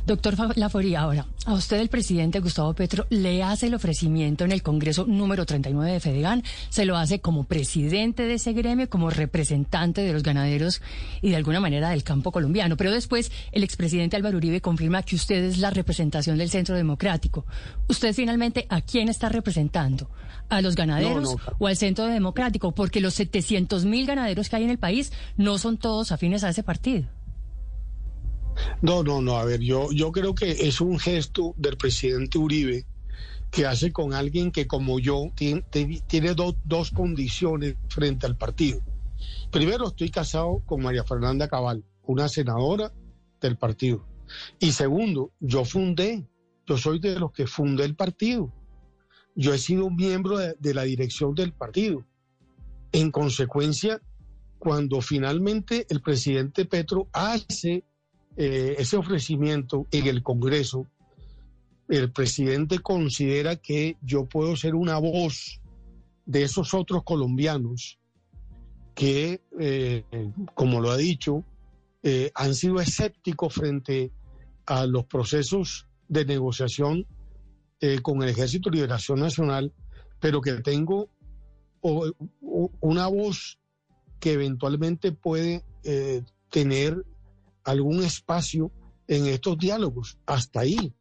Doctor 0.06 0.56
Laforía, 0.56 1.00
ahora, 1.00 1.26
a 1.44 1.54
usted 1.54 1.78
el 1.78 1.88
presidente 1.88 2.40
Gustavo 2.40 2.72
Petro 2.74 3.06
le 3.10 3.42
hace 3.42 3.66
el 3.66 3.74
ofrecimiento 3.74 4.44
en 4.44 4.52
el 4.52 4.62
Congreso 4.62 5.06
número 5.06 5.44
39 5.44 5.92
de 5.92 6.00
Fedegan, 6.00 6.42
se 6.68 6.84
lo 6.84 6.96
hace 6.96 7.20
como 7.20 7.44
presidente 7.44 8.24
de 8.24 8.34
ese 8.34 8.52
gremio, 8.52 8.88
como 8.88 9.10
representante 9.10 10.02
de 10.02 10.12
los 10.12 10.22
ganaderos 10.22 10.82
y 11.20 11.30
de 11.30 11.36
alguna 11.36 11.60
manera 11.60 11.90
del 11.90 12.04
campo 12.04 12.30
colombiano, 12.30 12.76
pero 12.76 12.92
después 12.92 13.32
el 13.50 13.64
expresidente 13.64 14.16
Álvaro 14.16 14.36
Uribe 14.36 14.60
confirma 14.60 15.02
que 15.02 15.16
usted 15.16 15.42
es 15.44 15.58
la 15.58 15.70
representación 15.70 16.38
del 16.38 16.50
Centro 16.50 16.76
Democrático. 16.76 17.44
¿Usted 17.88 18.14
finalmente 18.14 18.66
a 18.68 18.80
quién 18.80 19.08
está 19.08 19.28
representando? 19.28 20.10
¿A 20.48 20.60
los 20.60 20.76
ganaderos 20.76 21.36
o 21.58 21.66
al 21.66 21.76
Centro 21.76 22.06
Democrático? 22.06 22.72
Porque 22.72 23.00
los 23.00 23.14
700 23.14 23.84
mil 23.84 24.06
ganaderos 24.06 24.48
que 24.48 24.56
hay 24.56 24.64
en 24.64 24.70
el 24.70 24.78
país 24.78 25.12
no 25.36 25.58
son 25.58 25.78
todos 25.78 26.12
afines 26.12 26.44
a 26.44 26.50
ese 26.50 26.62
partido. 26.62 27.08
No, 28.80 29.02
no, 29.02 29.20
no. 29.20 29.36
A 29.36 29.44
ver, 29.44 29.60
yo, 29.60 29.90
yo 29.92 30.12
creo 30.12 30.34
que 30.34 30.50
es 30.50 30.80
un 30.80 30.98
gesto 30.98 31.54
del 31.56 31.76
presidente 31.76 32.38
Uribe 32.38 32.84
que 33.50 33.66
hace 33.66 33.92
con 33.92 34.14
alguien 34.14 34.50
que 34.50 34.66
como 34.66 34.98
yo 34.98 35.30
tiene, 35.34 36.34
dos 36.64 36.90
condiciones 36.90 37.76
frente 37.88 38.26
al 38.26 38.36
partido. 38.36 38.80
Primero, 39.50 39.88
estoy 39.88 40.10
casado 40.10 40.62
con 40.64 40.82
María 40.82 41.04
Fernanda 41.04 41.48
Cabal, 41.48 41.84
una 42.02 42.28
senadora 42.28 42.92
del 43.40 43.58
partido. 43.58 44.06
Y 44.58 44.72
segundo, 44.72 45.32
yo 45.38 45.66
fundé, 45.66 46.26
yo 46.66 46.78
soy 46.78 46.98
de 46.98 47.20
los 47.20 47.32
que 47.32 47.46
fundé 47.46 47.84
el 47.84 47.94
partido. 47.94 48.50
Yo 49.34 49.52
he 49.52 49.58
sido 49.58 49.90
miembro 49.90 50.38
de 50.38 50.74
la 50.74 50.84
dirección 50.84 51.34
del 51.34 51.52
partido. 51.52 52.06
En 52.92 53.10
consecuencia, 53.10 54.00
cuando 54.58 55.00
finalmente 55.02 55.86
el 55.90 56.00
presidente 56.00 56.64
Petro 56.64 57.08
hace 57.12 57.84
eh, 58.36 58.76
ese 58.78 58.96
ofrecimiento 58.96 59.86
en 59.90 60.06
el 60.06 60.22
Congreso, 60.22 60.86
el 61.88 62.10
presidente 62.10 62.78
considera 62.78 63.56
que 63.56 63.96
yo 64.00 64.24
puedo 64.24 64.56
ser 64.56 64.74
una 64.74 64.98
voz 64.98 65.60
de 66.24 66.42
esos 66.44 66.72
otros 66.72 67.02
colombianos 67.04 67.98
que, 68.94 69.42
eh, 69.58 70.04
como 70.54 70.80
lo 70.80 70.90
ha 70.90 70.96
dicho, 70.96 71.44
eh, 72.02 72.30
han 72.34 72.54
sido 72.54 72.80
escépticos 72.80 73.54
frente 73.54 74.10
a 74.64 74.86
los 74.86 75.04
procesos 75.04 75.86
de 76.08 76.24
negociación 76.24 77.06
con 78.02 78.22
el 78.22 78.28
Ejército 78.28 78.70
de 78.70 78.76
Liberación 78.76 79.18
Nacional, 79.18 79.72
pero 80.20 80.40
que 80.40 80.52
tengo 80.58 81.08
una 81.80 83.08
voz 83.08 83.58
que 84.20 84.34
eventualmente 84.34 85.10
puede 85.10 85.64
tener 86.48 87.04
algún 87.64 88.02
espacio 88.02 88.72
en 89.08 89.26
estos 89.26 89.58
diálogos. 89.58 90.18
Hasta 90.26 90.60
ahí, 90.60 90.94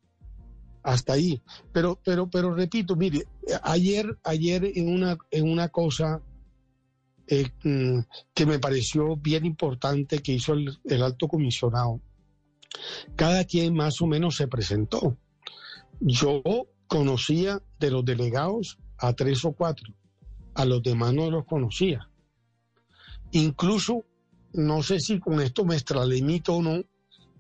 hasta 0.84 1.14
ahí. 1.14 1.42
Pero, 1.72 2.00
pero, 2.04 2.30
pero 2.30 2.54
repito, 2.54 2.96
mire, 2.96 3.28
ayer, 3.64 4.18
ayer 4.24 4.72
en 4.76 4.94
una, 4.94 5.18
en 5.30 5.50
una 5.50 5.70
cosa 5.70 6.22
eh, 7.28 7.50
mm, 7.64 8.00
que 8.34 8.46
me 8.46 8.60
pareció 8.60 9.16
bien 9.16 9.46
importante 9.46 10.20
que 10.20 10.34
hizo 10.34 10.54
el, 10.54 10.78
el 10.86 11.04
alto 11.04 11.28
comisionado, 11.28 12.02
cada 13.16 13.44
quien 13.46 13.74
más 13.74 14.02
o 14.02 14.08
menos 14.08 14.36
se 14.36 14.48
presentó. 14.48 15.18
Yo 16.00 16.42
conocía 16.88 17.62
de 17.80 17.92
los 17.92 18.04
delegados 18.04 18.80
a 18.98 19.14
tres 19.14 19.46
o 19.46 19.54
cuatro, 19.54 19.94
a 20.56 20.66
los 20.66 20.82
demás 20.84 21.14
no 21.14 21.30
los 21.30 21.46
conocía. 21.46 22.10
Incluso 23.32 24.06
no 24.54 24.84
sé 24.84 25.00
si 25.00 25.20
con 25.20 25.42
esto 25.42 25.66
me 25.66 25.76
extralimito 25.76 26.56
o 26.56 26.62
no 26.62 26.84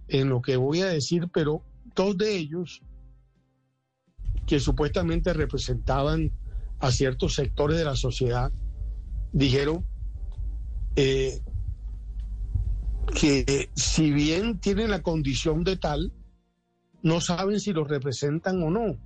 en 0.07 0.29
lo 0.29 0.41
que 0.41 0.57
voy 0.57 0.81
a 0.81 0.87
decir, 0.87 1.29
pero 1.33 1.63
dos 1.95 2.17
de 2.17 2.35
ellos, 2.35 2.81
que 4.45 4.59
supuestamente 4.59 5.33
representaban 5.33 6.31
a 6.79 6.91
ciertos 6.91 7.35
sectores 7.35 7.77
de 7.77 7.85
la 7.85 7.95
sociedad, 7.95 8.51
dijeron 9.31 9.85
eh, 10.95 11.39
que 13.15 13.69
si 13.75 14.11
bien 14.11 14.59
tienen 14.59 14.89
la 14.89 15.01
condición 15.01 15.63
de 15.63 15.77
tal, 15.77 16.11
no 17.03 17.21
saben 17.21 17.59
si 17.59 17.73
los 17.73 17.87
representan 17.87 18.61
o 18.63 18.69
no. 18.69 18.97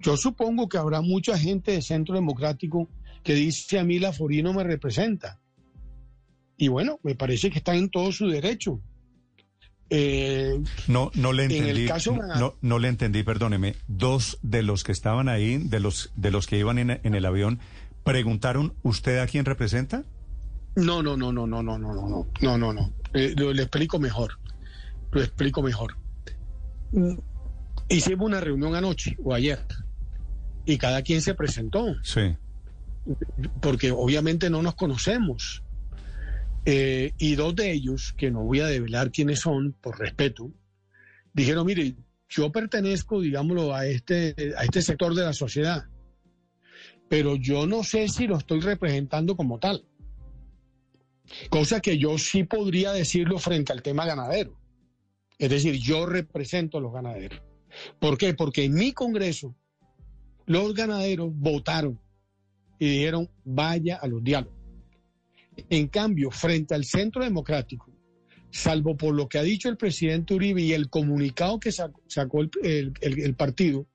Yo 0.00 0.16
supongo 0.16 0.68
que 0.68 0.78
habrá 0.78 1.00
mucha 1.00 1.36
gente 1.38 1.72
de 1.72 1.82
Centro 1.82 2.14
Democrático 2.14 2.88
que 3.22 3.34
dice 3.34 3.78
a 3.78 3.84
mí 3.84 3.98
la 3.98 4.12
FORI 4.12 4.42
no 4.42 4.52
me 4.52 4.64
representa. 4.64 5.40
Y 6.58 6.68
bueno, 6.68 6.98
me 7.02 7.14
parece 7.14 7.50
que 7.50 7.58
está 7.58 7.74
en 7.74 7.88
todo 7.88 8.12
su 8.12 8.26
derecho. 8.28 8.80
Eh, 9.90 10.60
no, 10.86 11.10
no 11.14 11.32
le 11.32 11.44
entendí. 11.44 11.88
no, 12.38 12.56
no, 12.60 12.78
le 12.78 12.88
entendí, 12.88 13.22
perdóneme. 13.22 13.76
Dos 13.86 14.38
de 14.42 14.62
los 14.62 14.84
que 14.84 14.92
estaban 14.92 15.30
ahí, 15.30 15.56
de 15.56 15.80
los 15.80 16.12
de 16.16 16.30
los 16.30 16.46
que 16.46 16.58
iban 16.58 16.78
en, 16.78 17.14
el 17.14 17.24
avión, 17.24 17.60
¿Preguntaron 18.04 18.74
usted 18.82 19.18
a 19.18 19.26
quién 19.26 19.44
representa? 19.44 20.02
No, 20.76 21.02
no, 21.02 21.16
no, 21.16 21.30
no, 21.32 21.46
no, 21.46 21.62
no, 21.62 21.78
no, 21.78 21.94
no, 21.94 22.08
no, 22.08 22.26
no, 22.40 22.58
no, 22.58 22.72
no. 22.72 22.92
Eh, 23.14 23.34
lo, 23.36 23.52
le 23.52 23.62
explico 23.62 23.98
mejor. 23.98 24.38
Lo 25.12 25.22
explico 25.22 25.62
mejor. 25.62 25.96
Mm, 26.92 27.18
Hicimos 27.90 28.26
una 28.26 28.40
reunión 28.40 28.74
anoche 28.74 29.16
o 29.22 29.32
ayer 29.34 29.64
y 30.66 30.76
cada 30.76 31.02
quien 31.02 31.22
se 31.22 31.34
presentó, 31.34 31.96
Sí. 32.02 32.36
porque 33.62 33.90
obviamente 33.90 34.50
no 34.50 34.60
nos 34.62 34.74
conocemos. 34.74 35.62
Eh, 36.70 37.14
y 37.16 37.34
dos 37.34 37.56
de 37.56 37.72
ellos, 37.72 38.12
que 38.14 38.30
no 38.30 38.44
voy 38.44 38.60
a 38.60 38.66
develar 38.66 39.10
quiénes 39.10 39.40
son, 39.40 39.72
por 39.80 39.98
respeto, 39.98 40.52
dijeron, 41.32 41.64
mire, 41.64 41.96
yo 42.28 42.52
pertenezco, 42.52 43.22
digámoslo, 43.22 43.74
a 43.74 43.86
este, 43.86 44.34
a 44.54 44.64
este 44.64 44.82
sector 44.82 45.14
de 45.14 45.22
la 45.22 45.32
sociedad, 45.32 45.86
pero 47.08 47.36
yo 47.36 47.66
no 47.66 47.84
sé 47.84 48.08
si 48.08 48.26
lo 48.26 48.36
estoy 48.36 48.60
representando 48.60 49.34
como 49.34 49.58
tal. 49.58 49.86
Cosa 51.48 51.80
que 51.80 51.96
yo 51.96 52.18
sí 52.18 52.44
podría 52.44 52.92
decirlo 52.92 53.38
frente 53.38 53.72
al 53.72 53.80
tema 53.80 54.04
ganadero. 54.04 54.60
Es 55.38 55.48
decir, 55.48 55.76
yo 55.76 56.04
represento 56.04 56.76
a 56.76 56.80
los 56.82 56.92
ganaderos. 56.92 57.40
¿Por 57.98 58.18
qué? 58.18 58.34
Porque 58.34 58.64
en 58.64 58.74
mi 58.74 58.92
Congreso 58.92 59.56
los 60.44 60.74
ganaderos 60.74 61.30
votaron 61.32 61.98
y 62.78 62.90
dijeron 62.90 63.30
vaya 63.42 63.96
a 63.96 64.06
los 64.06 64.22
diálogos. 64.22 64.57
En 65.70 65.88
cambio, 65.88 66.30
frente 66.30 66.74
al 66.74 66.84
Centro 66.84 67.22
Democrático, 67.22 67.90
salvo 68.50 68.96
por 68.96 69.14
lo 69.14 69.28
que 69.28 69.38
ha 69.38 69.42
dicho 69.42 69.68
el 69.68 69.76
presidente 69.76 70.34
Uribe 70.34 70.62
y 70.62 70.72
el 70.72 70.88
comunicado 70.88 71.58
que 71.60 71.72
sacó, 71.72 72.02
sacó 72.06 72.40
el, 72.42 72.50
el- 72.62 72.92
el- 73.00 73.20
el 73.20 73.34
partido, 73.34 73.86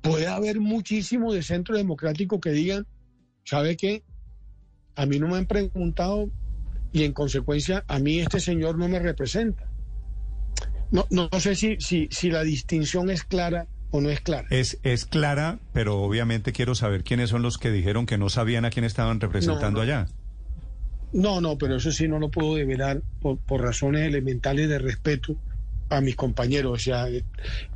puede 0.00 0.26
haber 0.26 0.60
muchísimo 0.60 1.32
de 1.32 1.42
Centro 1.42 1.76
Democrático 1.76 2.40
que 2.40 2.50
digan, 2.50 2.86
¿sabe 3.44 3.76
qué? 3.76 4.02
A 4.96 5.06
mí 5.06 5.18
no 5.18 5.28
me 5.28 5.36
han 5.36 5.46
preguntado 5.46 6.30
y 6.92 7.04
en 7.04 7.12
consecuencia 7.12 7.84
a 7.88 7.98
mí 7.98 8.18
este 8.20 8.40
señor 8.40 8.76
no 8.78 8.88
me 8.88 8.98
representa. 8.98 9.68
No, 10.90 11.06
no, 11.10 11.28
no 11.32 11.40
sé 11.40 11.54
si, 11.54 11.76
si, 11.78 12.08
si 12.10 12.30
la 12.30 12.42
distinción 12.42 13.08
es 13.08 13.24
clara 13.24 13.66
o 13.90 14.00
no 14.02 14.10
es 14.10 14.20
clara. 14.20 14.46
Es, 14.50 14.78
es 14.82 15.06
clara, 15.06 15.58
pero 15.72 16.00
obviamente 16.02 16.52
quiero 16.52 16.74
saber 16.74 17.02
quiénes 17.04 17.30
son 17.30 17.40
los 17.42 17.56
que 17.56 17.70
dijeron 17.70 18.04
que 18.04 18.18
no 18.18 18.28
sabían 18.28 18.64
a 18.66 18.70
quién 18.70 18.84
estaban 18.84 19.20
representando 19.20 19.70
No, 19.80 19.86
no. 19.86 19.92
allá. 19.92 20.06
No, 21.12 21.40
no, 21.40 21.58
pero 21.58 21.76
eso 21.76 21.92
sí 21.92 22.08
no 22.08 22.18
lo 22.18 22.30
puedo 22.30 22.54
develar 22.54 23.02
por, 23.20 23.38
por 23.38 23.60
razones 23.60 24.02
elementales 24.08 24.68
de 24.68 24.78
respeto 24.78 25.36
a 25.90 26.00
mis 26.00 26.16
compañeros. 26.16 26.72
O 26.72 26.78
sea, 26.82 27.08
eh, 27.10 27.22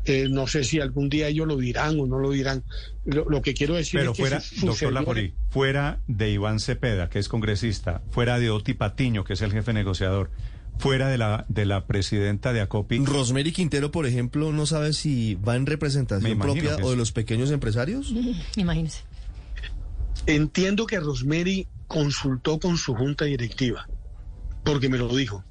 eh, 0.07 0.27
no 0.31 0.47
sé 0.47 0.65
si 0.65 0.81
algún 0.81 1.11
día 1.11 1.29
ellos 1.29 1.47
lo 1.47 1.57
dirán 1.57 2.01
o 2.01 2.07
no 2.07 2.19
lo 2.19 2.31
dirán. 2.31 2.65
Lo, 3.05 3.29
lo 3.29 3.43
que 3.43 3.53
quiero 3.53 3.75
decir 3.75 4.01
Pero 4.01 4.13
es 4.13 4.17
que 4.17 4.23
fuera, 4.23 4.41
su- 4.41 4.55
su 4.61 4.67
doctor 4.67 4.93
Laforí, 4.93 5.35
fuera 5.51 6.01
de 6.07 6.31
Iván 6.31 6.59
Cepeda, 6.61 7.11
que 7.11 7.19
es 7.19 7.29
congresista, 7.29 8.01
fuera 8.11 8.39
de 8.39 8.49
Oti 8.51 8.73
Patiño, 8.75 9.23
que 9.25 9.35
es 9.35 9.43
el 9.43 9.53
jefe 9.53 9.73
negociador, 9.75 10.31
fuera 10.79 11.09
de 11.09 11.19
la, 11.19 11.45
de 11.49 11.67
la 11.67 11.87
presidenta 11.87 12.53
de 12.55 12.61
ACOPI, 12.63 12.99
Rosemary 13.05 13.53
Quintero, 13.53 13.91
por 13.91 14.07
ejemplo, 14.07 14.51
no 14.53 14.65
sabe 14.67 14.93
si 14.95 15.35
va 15.37 15.57
en 15.57 15.67
representación 15.67 16.39
propia 16.39 16.77
que 16.77 16.83
o 16.85 16.91
de 16.91 16.97
los 16.97 17.13
pequeños 17.13 17.51
empresarios. 17.51 18.13
Imagínese. 18.57 19.03
Entiendo 20.27 20.87
que 20.87 20.99
Rosemary 21.01 21.67
consultó 21.87 22.59
con 22.59 22.77
su 22.77 22.95
junta 22.95 23.25
directiva, 23.25 23.89
porque 24.65 24.89
me 24.89 24.99
lo 24.99 25.09
dijo. 25.15 25.45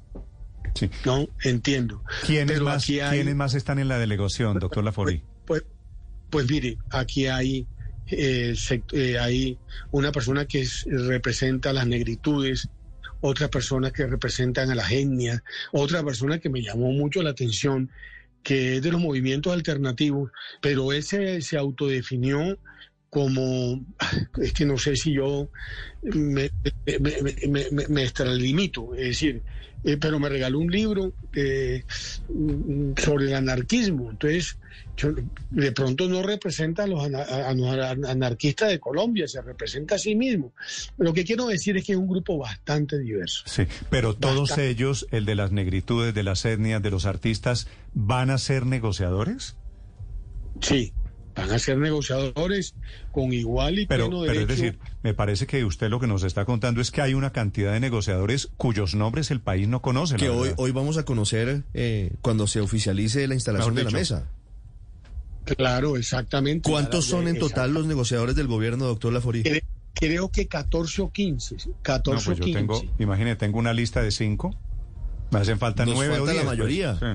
sí. 0.74 0.90
No, 1.04 1.26
entiendo. 1.42 2.02
¿Quiénes, 2.26 2.60
más, 2.60 2.88
hay- 2.88 3.00
¿quiénes 3.10 3.34
más 3.34 3.54
están 3.54 3.78
en 3.78 3.88
la 3.88 3.98
delegación, 3.98 4.58
doctor 4.58 4.84
Laforí? 4.84 5.22
Pues, 5.46 5.64
pues 6.28 6.50
mire, 6.50 6.76
aquí 6.90 7.26
hay, 7.26 7.66
eh, 8.08 8.54
eh, 8.92 9.18
hay 9.18 9.58
una 9.90 10.12
persona 10.12 10.44
que 10.44 10.60
es- 10.62 10.84
representa 10.86 11.72
las 11.72 11.86
negritudes, 11.86 12.68
otra 13.22 13.48
persona 13.48 13.90
que 13.90 14.06
representan 14.06 14.70
a 14.70 14.74
la 14.74 14.86
etnias, 14.92 15.42
otra 15.72 16.04
persona 16.04 16.38
que 16.38 16.50
me 16.50 16.60
llamó 16.62 16.92
mucho 16.92 17.22
la 17.22 17.30
atención, 17.30 17.90
que 18.42 18.76
es 18.76 18.82
de 18.82 18.92
los 18.92 19.00
movimientos 19.00 19.52
alternativos, 19.54 20.30
pero 20.60 20.92
él 20.92 21.02
se, 21.02 21.40
se 21.40 21.56
autodefinió 21.56 22.58
como, 23.16 23.82
es 24.42 24.52
que 24.52 24.66
no 24.66 24.76
sé 24.76 24.94
si 24.94 25.14
yo 25.14 25.48
me, 26.02 26.50
me, 26.84 27.66
me- 27.70 27.88
me- 27.88 28.02
extralimito, 28.02 28.94
es 28.94 29.06
decir, 29.06 29.42
eh, 29.84 29.96
pero 29.96 30.18
me 30.18 30.28
regaló 30.28 30.58
un 30.58 30.70
libro 30.70 31.14
eh, 31.34 31.82
sobre 32.98 33.28
el 33.28 33.34
anarquismo, 33.34 34.10
entonces 34.10 34.58
yo- 34.98 35.14
de 35.48 35.72
pronto 35.72 36.06
no 36.10 36.22
representa 36.22 36.82
a 36.82 36.86
los, 36.86 37.02
ana- 37.02 37.22
a- 37.22 37.48
a 37.48 37.54
los 37.54 38.06
anarquistas 38.06 38.68
de 38.68 38.80
Colombia, 38.80 39.26
se 39.26 39.40
representa 39.40 39.94
a 39.94 39.98
sí 39.98 40.14
mismo. 40.14 40.52
Lo 40.98 41.14
que 41.14 41.24
quiero 41.24 41.46
decir 41.46 41.74
es 41.78 41.84
que 41.86 41.92
es 41.92 41.98
un 41.98 42.08
grupo 42.08 42.36
bastante 42.36 42.98
diverso. 42.98 43.44
Sí, 43.46 43.62
pero 43.88 44.14
todos 44.14 44.58
ellos, 44.58 45.06
el 45.10 45.24
de 45.24 45.36
las 45.36 45.52
negritudes, 45.52 46.12
de 46.12 46.22
las 46.22 46.44
etnias, 46.44 46.82
de 46.82 46.90
los 46.90 47.06
artistas, 47.06 47.66
¿van 47.94 48.28
a 48.28 48.36
ser 48.36 48.66
negociadores? 48.66 49.56
Sí, 50.60 50.92
van 51.36 51.50
a 51.52 51.58
ser 51.58 51.76
negociadores 51.78 52.74
con 53.12 53.32
igual 53.32 53.78
y 53.78 53.86
Pero, 53.86 54.06
pleno 54.08 54.22
pero 54.22 54.32
derecho. 54.32 54.52
es 54.52 54.58
decir, 54.60 54.78
me 55.02 55.14
parece 55.14 55.46
que 55.46 55.64
usted 55.64 55.88
lo 55.90 56.00
que 56.00 56.06
nos 56.06 56.22
está 56.22 56.44
contando 56.44 56.80
es 56.80 56.90
que 56.90 57.02
hay 57.02 57.14
una 57.14 57.30
cantidad 57.32 57.72
de 57.72 57.80
negociadores 57.80 58.48
cuyos 58.56 58.94
nombres 58.94 59.30
el 59.30 59.40
país 59.40 59.68
no 59.68 59.82
conoce. 59.82 60.16
que 60.16 60.28
hoy, 60.30 60.50
hoy 60.56 60.70
vamos 60.72 60.96
a 60.98 61.04
conocer 61.04 61.62
eh, 61.74 62.12
cuando 62.22 62.46
se 62.46 62.60
oficialice 62.60 63.28
la 63.28 63.34
instalación 63.34 63.74
de 63.74 63.84
la 63.84 63.90
mesa. 63.90 64.26
Claro, 65.56 65.96
exactamente. 65.96 66.68
¿Cuántos 66.68 67.04
son 67.04 67.22
en 67.28 67.36
Exacto. 67.36 67.48
total 67.48 67.72
los 67.74 67.86
negociadores 67.86 68.34
del 68.34 68.48
gobierno, 68.48 68.84
doctor 68.86 69.12
Laforí? 69.12 69.42
Cre- 69.44 69.62
Creo 69.94 70.30
que 70.30 70.46
14 70.48 71.02
o 71.02 71.10
15. 71.10 71.56
14 71.82 72.10
No, 72.10 72.14
pues 72.24 72.26
o 72.26 72.32
yo 72.34 72.44
15. 72.44 72.58
tengo, 72.58 72.82
imagínate, 72.98 73.36
tengo 73.36 73.58
una 73.58 73.72
lista 73.72 74.02
de 74.02 74.10
cinco. 74.10 74.54
Me 75.30 75.38
hacen 75.38 75.58
falta 75.58 75.86
Nos 75.86 75.94
nueve 75.94 76.14
o 76.14 76.16
falta 76.18 76.34
la 76.34 76.42
pues. 76.42 76.46
mayoría. 76.58 76.94
Sí. 76.98 77.06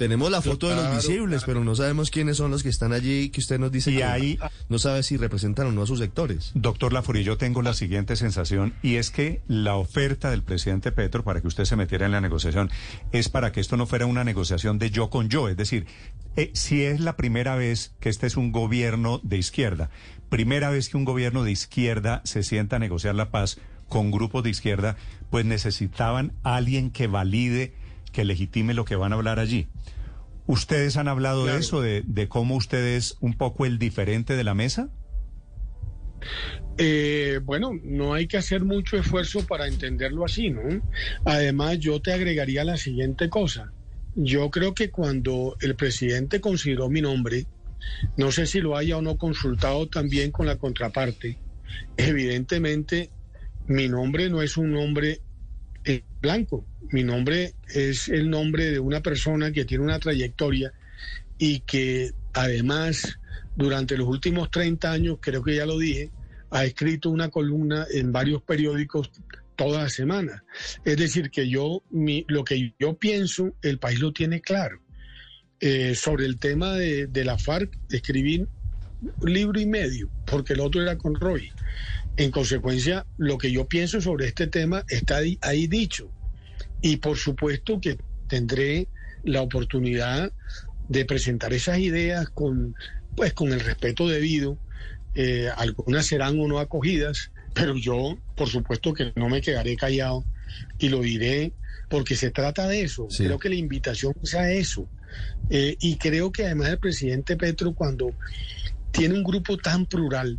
Tenemos 0.00 0.30
la 0.30 0.40
foto 0.40 0.66
de 0.70 0.76
los 0.76 0.96
visibles, 0.96 1.42
pero 1.44 1.62
no 1.62 1.74
sabemos 1.76 2.10
quiénes 2.10 2.38
son 2.38 2.50
los 2.50 2.62
que 2.62 2.70
están 2.70 2.94
allí 2.94 3.28
que 3.28 3.38
usted 3.40 3.58
nos 3.58 3.70
dice 3.70 3.90
Y 3.90 3.96
que 3.96 4.04
ahí- 4.04 4.38
no 4.70 4.78
sabe 4.78 5.02
si 5.02 5.18
representan 5.18 5.66
o 5.66 5.72
no 5.72 5.82
a 5.82 5.86
sus 5.86 5.98
sectores. 5.98 6.52
Doctor 6.54 6.94
Laforí, 6.94 7.22
yo 7.22 7.36
tengo 7.36 7.60
la 7.60 7.74
siguiente 7.74 8.16
sensación 8.16 8.72
y 8.82 8.94
es 8.94 9.10
que 9.10 9.42
la 9.46 9.76
oferta 9.76 10.30
del 10.30 10.42
presidente 10.42 10.90
Petro 10.90 11.22
para 11.22 11.42
que 11.42 11.48
usted 11.48 11.66
se 11.66 11.76
metiera 11.76 12.06
en 12.06 12.12
la 12.12 12.22
negociación 12.22 12.70
es 13.12 13.28
para 13.28 13.52
que 13.52 13.60
esto 13.60 13.76
no 13.76 13.84
fuera 13.86 14.06
una 14.06 14.24
negociación 14.24 14.78
de 14.78 14.90
yo 14.90 15.10
con 15.10 15.28
yo, 15.28 15.50
es 15.50 15.58
decir, 15.58 15.84
eh, 16.36 16.50
si 16.54 16.82
es 16.82 17.00
la 17.00 17.16
primera 17.16 17.54
vez 17.56 17.92
que 18.00 18.08
este 18.08 18.26
es 18.26 18.38
un 18.38 18.52
gobierno 18.52 19.20
de 19.22 19.36
izquierda, 19.36 19.90
primera 20.30 20.70
vez 20.70 20.88
que 20.88 20.96
un 20.96 21.04
gobierno 21.04 21.44
de 21.44 21.50
izquierda 21.52 22.22
se 22.24 22.42
sienta 22.42 22.76
a 22.76 22.78
negociar 22.78 23.16
la 23.16 23.30
paz 23.30 23.58
con 23.90 24.10
grupos 24.10 24.44
de 24.44 24.50
izquierda, 24.50 24.96
pues 25.30 25.44
necesitaban 25.44 26.32
alguien 26.42 26.90
que 26.90 27.06
valide, 27.06 27.74
que 28.12 28.24
legitime 28.24 28.74
lo 28.74 28.84
que 28.84 28.96
van 28.96 29.12
a 29.12 29.16
hablar 29.16 29.38
allí. 29.38 29.68
¿Ustedes 30.46 30.96
han 30.96 31.08
hablado 31.08 31.46
de 31.46 31.58
eso, 31.58 31.80
de, 31.80 32.02
de 32.04 32.28
cómo 32.28 32.56
usted 32.56 32.96
es 32.96 33.16
un 33.20 33.34
poco 33.34 33.66
el 33.66 33.78
diferente 33.78 34.36
de 34.36 34.44
la 34.44 34.54
mesa? 34.54 34.90
Eh, 36.76 37.40
bueno, 37.44 37.72
no 37.82 38.14
hay 38.14 38.26
que 38.26 38.36
hacer 38.36 38.64
mucho 38.64 38.96
esfuerzo 38.96 39.46
para 39.46 39.68
entenderlo 39.68 40.24
así, 40.24 40.50
¿no? 40.50 40.62
Además, 41.24 41.78
yo 41.78 42.00
te 42.00 42.12
agregaría 42.12 42.64
la 42.64 42.76
siguiente 42.76 43.28
cosa. 43.28 43.72
Yo 44.14 44.50
creo 44.50 44.74
que 44.74 44.90
cuando 44.90 45.56
el 45.60 45.76
presidente 45.76 46.40
consideró 46.40 46.88
mi 46.88 47.00
nombre, 47.00 47.46
no 48.16 48.32
sé 48.32 48.46
si 48.46 48.60
lo 48.60 48.76
haya 48.76 48.96
o 48.96 49.02
no 49.02 49.16
consultado 49.16 49.88
también 49.88 50.30
con 50.30 50.46
la 50.46 50.56
contraparte, 50.56 51.38
evidentemente 51.96 53.10
mi 53.66 53.88
nombre 53.88 54.28
no 54.30 54.42
es 54.42 54.56
un 54.56 54.72
nombre 54.72 55.20
blanco, 56.20 56.66
mi 56.90 57.04
nombre 57.04 57.54
es 57.68 58.08
el 58.08 58.30
nombre 58.30 58.70
de 58.70 58.78
una 58.78 59.00
persona 59.00 59.52
que 59.52 59.64
tiene 59.64 59.84
una 59.84 59.98
trayectoria 59.98 60.72
y 61.38 61.60
que 61.60 62.12
además 62.32 63.18
durante 63.56 63.96
los 63.96 64.08
últimos 64.08 64.50
30 64.50 64.90
años, 64.90 65.18
creo 65.20 65.42
que 65.42 65.56
ya 65.56 65.66
lo 65.66 65.78
dije, 65.78 66.10
ha 66.50 66.64
escrito 66.64 67.10
una 67.10 67.28
columna 67.28 67.86
en 67.92 68.12
varios 68.12 68.42
periódicos 68.42 69.10
toda 69.56 69.82
la 69.82 69.88
semana. 69.88 70.44
Es 70.84 70.96
decir, 70.96 71.30
que 71.30 71.48
yo, 71.48 71.82
mi, 71.90 72.24
lo 72.28 72.44
que 72.44 72.74
yo 72.78 72.94
pienso, 72.94 73.54
el 73.62 73.78
país 73.78 74.00
lo 74.00 74.12
tiene 74.12 74.40
claro. 74.40 74.80
Eh, 75.60 75.94
sobre 75.94 76.24
el 76.24 76.38
tema 76.38 76.74
de, 76.74 77.06
de 77.06 77.24
la 77.24 77.36
FARC, 77.36 77.76
escribí 77.90 78.46
un 79.20 79.32
libro 79.32 79.60
y 79.60 79.66
medio, 79.66 80.10
porque 80.26 80.54
el 80.54 80.60
otro 80.60 80.80
era 80.82 80.96
con 80.96 81.14
Roy. 81.14 81.52
En 82.16 82.30
consecuencia, 82.30 83.06
lo 83.16 83.38
que 83.38 83.50
yo 83.50 83.66
pienso 83.66 84.00
sobre 84.00 84.26
este 84.26 84.46
tema 84.46 84.84
está 84.88 85.20
ahí, 85.40 85.66
dicho. 85.66 86.10
Y 86.82 86.96
por 86.96 87.16
supuesto 87.16 87.80
que 87.80 87.98
tendré 88.28 88.88
la 89.24 89.42
oportunidad 89.42 90.32
de 90.88 91.04
presentar 91.04 91.52
esas 91.52 91.78
ideas 91.78 92.28
con, 92.30 92.74
pues, 93.16 93.32
con 93.32 93.52
el 93.52 93.60
respeto 93.60 94.08
debido. 94.08 94.58
Eh, 95.14 95.48
algunas 95.56 96.06
serán 96.06 96.38
o 96.40 96.46
no 96.46 96.58
acogidas, 96.58 97.32
pero 97.54 97.76
yo, 97.76 98.18
por 98.36 98.48
supuesto 98.48 98.92
que 98.92 99.12
no 99.16 99.28
me 99.28 99.40
quedaré 99.40 99.76
callado 99.76 100.24
y 100.78 100.88
lo 100.88 101.00
diré 101.00 101.52
porque 101.88 102.16
se 102.16 102.30
trata 102.30 102.68
de 102.68 102.82
eso. 102.82 103.08
Sí. 103.10 103.24
Creo 103.24 103.38
que 103.38 103.48
la 103.48 103.56
invitación 103.56 104.14
es 104.22 104.34
a 104.34 104.50
eso. 104.52 104.88
Eh, 105.50 105.76
y 105.80 105.96
creo 105.96 106.30
que 106.30 106.46
además 106.46 106.68
el 106.68 106.78
presidente 106.78 107.36
Petro, 107.36 107.74
cuando 107.74 108.14
tiene 108.92 109.14
un 109.14 109.24
grupo 109.24 109.56
tan 109.56 109.86
plural, 109.86 110.38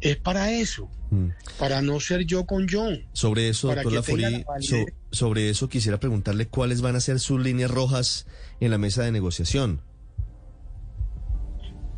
es 0.00 0.16
para 0.16 0.50
eso, 0.52 0.88
Mm. 1.10 1.28
para 1.58 1.82
no 1.82 1.98
ser 2.00 2.24
yo 2.24 2.46
con 2.46 2.66
John. 2.70 3.04
Sobre 3.12 3.48
eso, 3.48 3.68
Para 3.68 3.82
doctor 3.82 4.18
Laforí, 4.18 4.22
la 4.22 4.44
so- 4.60 4.86
sobre 5.10 5.50
eso 5.50 5.68
quisiera 5.68 5.98
preguntarle 6.00 6.46
cuáles 6.48 6.80
van 6.80 6.96
a 6.96 7.00
ser 7.00 7.18
sus 7.20 7.40
líneas 7.40 7.70
rojas 7.70 8.26
en 8.60 8.70
la 8.70 8.78
mesa 8.78 9.02
de 9.02 9.12
negociación. 9.12 9.80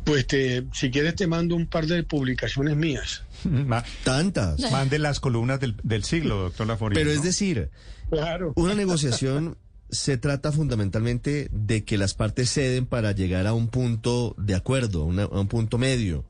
Pues 0.05 0.27
te, 0.27 0.65
si 0.73 0.91
quieres 0.91 1.15
te 1.15 1.27
mando 1.27 1.55
un 1.55 1.65
par 1.67 1.85
de 1.87 2.03
publicaciones 2.03 2.75
mías. 2.75 3.23
Ma- 3.45 3.83
Tantas. 4.03 4.59
Mande 4.71 4.99
las 4.99 5.19
columnas 5.19 5.59
del, 5.61 5.77
del 5.83 6.03
siglo, 6.03 6.41
doctor 6.43 6.67
Laforí. 6.67 6.93
Pero 6.95 7.09
¿no? 7.09 7.15
es 7.15 7.23
decir, 7.23 7.69
Claro. 8.09 8.51
una 8.57 8.75
negociación 8.75 9.57
se 9.89 10.17
trata 10.17 10.51
fundamentalmente 10.51 11.47
de 11.51 11.85
que 11.85 11.97
las 11.97 12.15
partes 12.15 12.51
ceden 12.51 12.85
para 12.85 13.11
llegar 13.13 13.47
a 13.47 13.53
un 13.53 13.69
punto 13.69 14.35
de 14.37 14.55
acuerdo, 14.55 15.05
una- 15.05 15.23
a 15.23 15.39
un 15.39 15.47
punto 15.47 15.77
medio. 15.77 16.25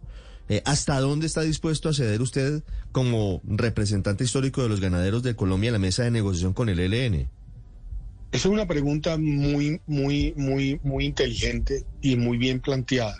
Eh, 0.49 0.61
¿Hasta 0.65 0.99
dónde 0.99 1.25
está 1.25 1.41
dispuesto 1.41 1.89
a 1.89 1.93
ceder 1.93 2.21
usted 2.21 2.63
como 2.91 3.41
representante 3.45 4.23
histórico 4.23 4.61
de 4.61 4.69
los 4.69 4.81
ganaderos 4.81 5.23
de 5.23 5.35
Colombia 5.35 5.69
en 5.69 5.73
la 5.73 5.79
mesa 5.79 6.03
de 6.03 6.11
negociación 6.11 6.53
con 6.53 6.69
el 6.69 6.79
ELN? 6.79 7.29
Esa 8.31 8.47
es 8.47 8.53
una 8.53 8.67
pregunta 8.67 9.17
muy, 9.17 9.79
muy, 9.85 10.33
muy, 10.35 10.79
muy 10.83 11.05
inteligente 11.05 11.85
y 12.01 12.15
muy 12.15 12.37
bien 12.37 12.59
planteada. 12.59 13.15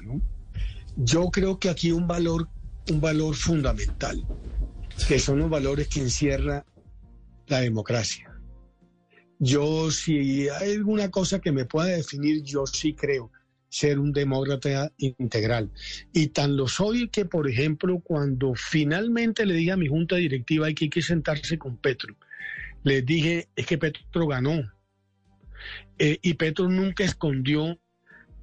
Yo 0.98 1.30
creo 1.30 1.60
que 1.60 1.70
aquí 1.70 1.92
un 1.92 2.08
valor, 2.08 2.50
un 2.90 3.00
valor 3.00 3.36
fundamental, 3.36 4.26
que 5.08 5.20
son 5.20 5.40
los 5.40 5.50
valores 5.50 5.88
que 5.88 6.02
encierra 6.02 6.66
la 7.48 7.62
democracia. 7.62 8.30
Yo, 9.40 9.92
si 9.92 10.50
hay 10.50 10.74
alguna 10.74 11.10
cosa 11.10 11.40
que 11.40 11.52
me 11.52 11.66
pueda 11.66 11.90
definir, 11.90 12.44
yo 12.44 12.66
sí 12.66 12.94
creo 12.94 13.32
ser 13.74 13.98
un 13.98 14.14
demócrata 14.14 14.92
integral. 14.98 15.72
Y 16.14 16.28
tan 16.28 16.56
lo 16.56 16.68
soy 16.68 17.10
que, 17.10 17.26
por 17.26 17.50
ejemplo, 17.50 18.00
cuando 18.00 18.54
finalmente 18.56 19.46
le 19.46 19.56
dije 19.56 19.72
a 19.72 19.78
mi 19.78 19.88
junta 19.88 20.18
directiva 20.18 20.72
que, 20.74 20.86
hay 20.86 20.90
que 20.90 21.02
sentarse 21.02 21.58
con 21.58 21.78
Petro, 21.78 22.16
les 22.84 23.04
dije, 23.06 23.48
es 23.56 23.66
que 23.66 23.80
Petro 23.80 24.28
ganó. 24.28 24.72
Eh, 25.98 26.20
y 26.22 26.36
Petro 26.36 26.70
nunca 26.70 27.04
escondió 27.04 27.80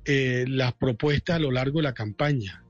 eh, 0.04 0.46
las 0.48 0.72
propuestas 0.74 1.36
a 1.36 1.40
lo 1.40 1.52
largo 1.52 1.78
de 1.78 1.84
la 1.84 1.94
campaña. 1.94 2.64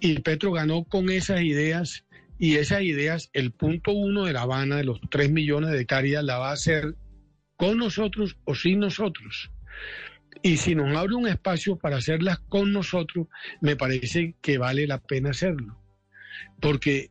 Y 0.00 0.18
Petro 0.20 0.50
ganó 0.52 0.84
con 0.84 1.08
esas 1.08 1.42
ideas 1.42 2.04
y 2.38 2.56
esas 2.56 2.82
ideas, 2.82 3.30
el 3.32 3.52
punto 3.52 3.92
uno 3.92 4.24
de 4.24 4.32
La 4.32 4.42
Habana, 4.42 4.76
de 4.76 4.84
los 4.84 5.00
tres 5.08 5.30
millones 5.30 5.70
de 5.70 5.82
hectáreas, 5.82 6.24
la 6.24 6.38
va 6.38 6.50
a 6.50 6.54
hacer 6.54 6.96
con 7.56 7.78
nosotros 7.78 8.36
o 8.44 8.56
sin 8.56 8.80
nosotros. 8.80 9.52
Y 10.40 10.56
si 10.56 10.74
nos 10.74 10.96
abre 10.96 11.14
un 11.14 11.28
espacio 11.28 11.76
para 11.76 11.96
hacerlas 11.96 12.38
con 12.48 12.72
nosotros, 12.72 13.26
me 13.60 13.76
parece 13.76 14.36
que 14.40 14.58
vale 14.58 14.86
la 14.86 14.98
pena 14.98 15.30
hacerlo. 15.30 15.78
Porque 16.60 17.10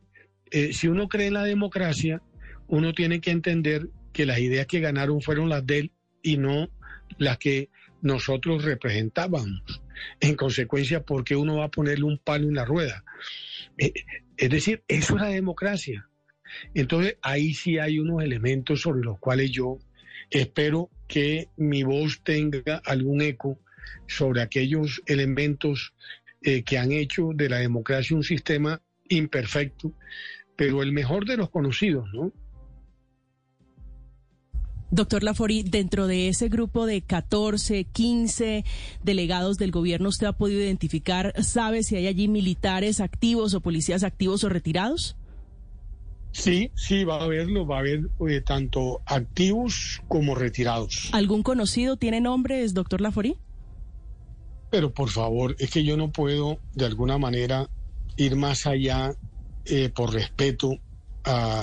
eh, 0.50 0.72
si 0.72 0.88
uno 0.88 1.08
cree 1.08 1.28
en 1.28 1.34
la 1.34 1.44
democracia, 1.44 2.20
uno 2.66 2.92
tiene 2.92 3.20
que 3.20 3.30
entender 3.30 3.88
que 4.12 4.26
las 4.26 4.38
ideas 4.38 4.66
que 4.66 4.80
ganaron 4.80 5.22
fueron 5.22 5.48
las 5.48 5.66
de 5.66 5.78
él 5.78 5.92
y 6.22 6.36
no 6.36 6.68
las 7.18 7.38
que 7.38 7.70
nosotros 8.00 8.64
representábamos. 8.64 9.62
En 10.20 10.34
consecuencia, 10.34 11.02
¿por 11.02 11.24
qué 11.24 11.36
uno 11.36 11.58
va 11.58 11.66
a 11.66 11.70
ponerle 11.70 12.04
un 12.04 12.18
palo 12.18 12.48
en 12.48 12.54
la 12.54 12.64
rueda? 12.64 13.04
Eh, 13.78 13.92
es 14.36 14.50
decir, 14.50 14.82
eso 14.88 15.16
es 15.16 15.22
la 15.22 15.28
democracia. 15.28 16.08
Entonces, 16.74 17.16
ahí 17.22 17.54
sí 17.54 17.78
hay 17.78 17.98
unos 17.98 18.22
elementos 18.22 18.82
sobre 18.82 19.02
los 19.02 19.18
cuales 19.18 19.50
yo 19.50 19.78
espero 20.30 20.90
que 21.12 21.50
mi 21.58 21.82
voz 21.82 22.22
tenga 22.24 22.80
algún 22.86 23.20
eco 23.20 23.58
sobre 24.06 24.40
aquellos 24.40 25.02
elementos 25.04 25.92
eh, 26.40 26.62
que 26.62 26.78
han 26.78 26.90
hecho 26.90 27.32
de 27.34 27.50
la 27.50 27.58
democracia 27.58 28.16
un 28.16 28.24
sistema 28.24 28.80
imperfecto, 29.10 29.92
pero 30.56 30.82
el 30.82 30.90
mejor 30.92 31.26
de 31.26 31.36
los 31.36 31.50
conocidos, 31.50 32.08
¿no? 32.14 32.32
Doctor 34.90 35.22
Lafori, 35.22 35.62
dentro 35.62 36.06
de 36.06 36.28
ese 36.28 36.48
grupo 36.48 36.86
de 36.86 37.02
14, 37.02 37.84
15 37.84 38.64
delegados 39.02 39.58
del 39.58 39.70
gobierno, 39.70 40.08
¿usted 40.08 40.28
ha 40.28 40.32
podido 40.32 40.62
identificar, 40.62 41.34
sabe 41.42 41.82
si 41.82 41.96
hay 41.96 42.06
allí 42.06 42.26
militares 42.26 43.00
activos 43.00 43.52
o 43.52 43.60
policías 43.60 44.02
activos 44.02 44.44
o 44.44 44.48
retirados? 44.48 45.16
Sí, 46.32 46.70
sí, 46.74 47.04
va 47.04 47.16
a 47.20 47.24
haberlo, 47.24 47.66
va 47.66 47.76
a 47.76 47.80
haber 47.80 48.08
eh, 48.28 48.40
tanto 48.40 49.02
activos 49.06 50.00
como 50.08 50.34
retirados. 50.34 51.10
¿Algún 51.12 51.42
conocido 51.42 51.96
tiene 51.96 52.20
nombres, 52.20 52.72
doctor 52.74 53.00
Lafori? 53.02 53.36
Pero 54.70 54.92
por 54.92 55.10
favor, 55.10 55.54
es 55.58 55.70
que 55.70 55.84
yo 55.84 55.96
no 55.98 56.10
puedo 56.10 56.58
de 56.74 56.86
alguna 56.86 57.18
manera 57.18 57.68
ir 58.16 58.36
más 58.36 58.66
allá 58.66 59.14
eh, 59.66 59.90
por 59.94 60.12
respeto 60.14 60.78
a, 61.24 61.62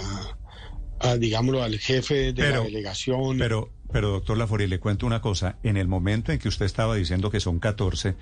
a, 1.00 1.16
digámoslo, 1.18 1.64
al 1.64 1.78
jefe 1.80 2.32
de 2.32 2.34
Pero- 2.34 2.58
la 2.60 2.64
delegación. 2.66 3.38
Pero, 3.40 3.72
pero 3.92 4.10
doctor 4.12 4.38
Laforí, 4.38 4.68
le 4.68 4.80
cuento 4.80 5.08
una 5.08 5.22
cosa. 5.22 5.58
En 5.64 5.78
el 5.78 5.88
momento 5.88 6.32
en 6.32 6.38
que 6.38 6.48
usted 6.48 6.66
estaba 6.68 6.96
diciendo 6.96 7.32
que 7.32 7.40
son 7.40 7.60
14, 7.60 8.16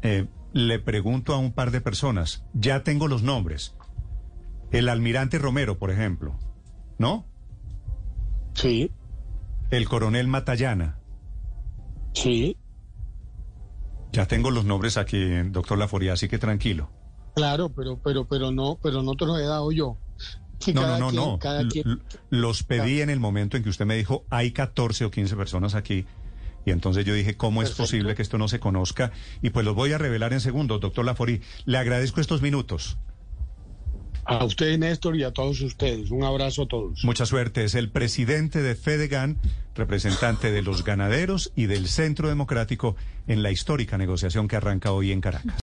eh, 0.00 0.26
le 0.54 0.78
pregunto 0.78 1.34
a 1.34 1.38
un 1.38 1.52
par 1.52 1.70
de 1.70 1.82
personas, 1.82 2.44
ya 2.54 2.82
tengo 2.82 3.08
los 3.08 3.22
nombres. 3.22 3.74
El 4.72 4.88
almirante 4.88 5.38
Romero, 5.38 5.78
por 5.78 5.90
ejemplo, 5.90 6.38
¿no? 6.98 7.26
Sí, 8.54 8.90
El 9.70 9.88
coronel 9.88 10.26
Matallana. 10.28 10.98
sí, 12.14 12.56
Ya 14.12 14.26
tengo 14.26 14.50
los 14.50 14.64
nombres 14.66 14.96
aquí, 14.98 15.18
doctor 15.50 15.78
Laforí, 15.78 16.08
así 16.10 16.28
que 16.28 16.38
tranquilo. 16.38 16.90
claro, 17.34 17.70
pero, 17.70 17.98
pero, 18.02 18.26
pero 18.26 18.50
no, 18.50 18.78
pero 18.82 19.02
no 19.02 19.14
te 19.14 19.24
los 19.24 19.38
he 19.40 19.44
dado 19.44 19.72
yo. 19.72 19.96
No, 20.74 20.82
no, 20.82 20.98
no, 20.98 21.08
quien- 21.10 21.16
no. 21.16 21.38
cada 21.38 21.66
quien- 21.68 22.02
Los 22.30 22.62
pedí 22.62 23.00
en 23.00 23.08
el 23.10 23.18
momento 23.20 23.56
en 23.56 23.62
que 23.64 23.70
usted 23.70 23.86
me 23.86 23.96
dijo, 23.96 24.24
hay 24.30 24.52
14 24.52 25.04
o 25.06 25.10
15 25.10 25.34
personas 25.34 25.74
aquí. 25.74 26.04
Y 26.64 26.70
entonces 26.70 27.04
yo 27.04 27.14
dije, 27.14 27.36
¿cómo 27.36 27.62
es 27.62 27.72
posible 27.72 28.14
que 28.14 28.22
esto 28.22 28.38
no 28.38 28.46
se 28.48 28.60
conozca? 28.60 29.10
Y 29.40 29.50
pues 29.50 29.64
los 29.64 29.74
voy 29.74 29.92
a 29.92 29.98
revelar 29.98 30.32
en 30.34 30.40
segundos, 30.40 30.80
doctor 30.80 31.04
Laforí. 31.04 31.40
Le 31.64 31.78
agradezco 31.78 32.20
estos 32.20 32.42
minutos. 32.42 32.98
A 34.24 34.44
usted, 34.44 34.78
Néstor, 34.78 35.16
y 35.16 35.24
a 35.24 35.32
todos 35.32 35.60
ustedes. 35.60 36.10
Un 36.10 36.22
abrazo 36.22 36.62
a 36.62 36.66
todos. 36.68 37.04
Mucha 37.04 37.26
suerte. 37.26 37.64
Es 37.64 37.74
el 37.74 37.90
presidente 37.90 38.62
de 38.62 38.74
Fedegan, 38.74 39.36
representante 39.74 40.52
de 40.52 40.62
los 40.62 40.84
ganaderos 40.84 41.52
y 41.56 41.66
del 41.66 41.88
Centro 41.88 42.28
Democrático 42.28 42.94
en 43.26 43.42
la 43.42 43.50
histórica 43.50 43.98
negociación 43.98 44.48
que 44.48 44.56
arranca 44.56 44.92
hoy 44.92 45.12
en 45.12 45.20
Caracas. 45.20 45.54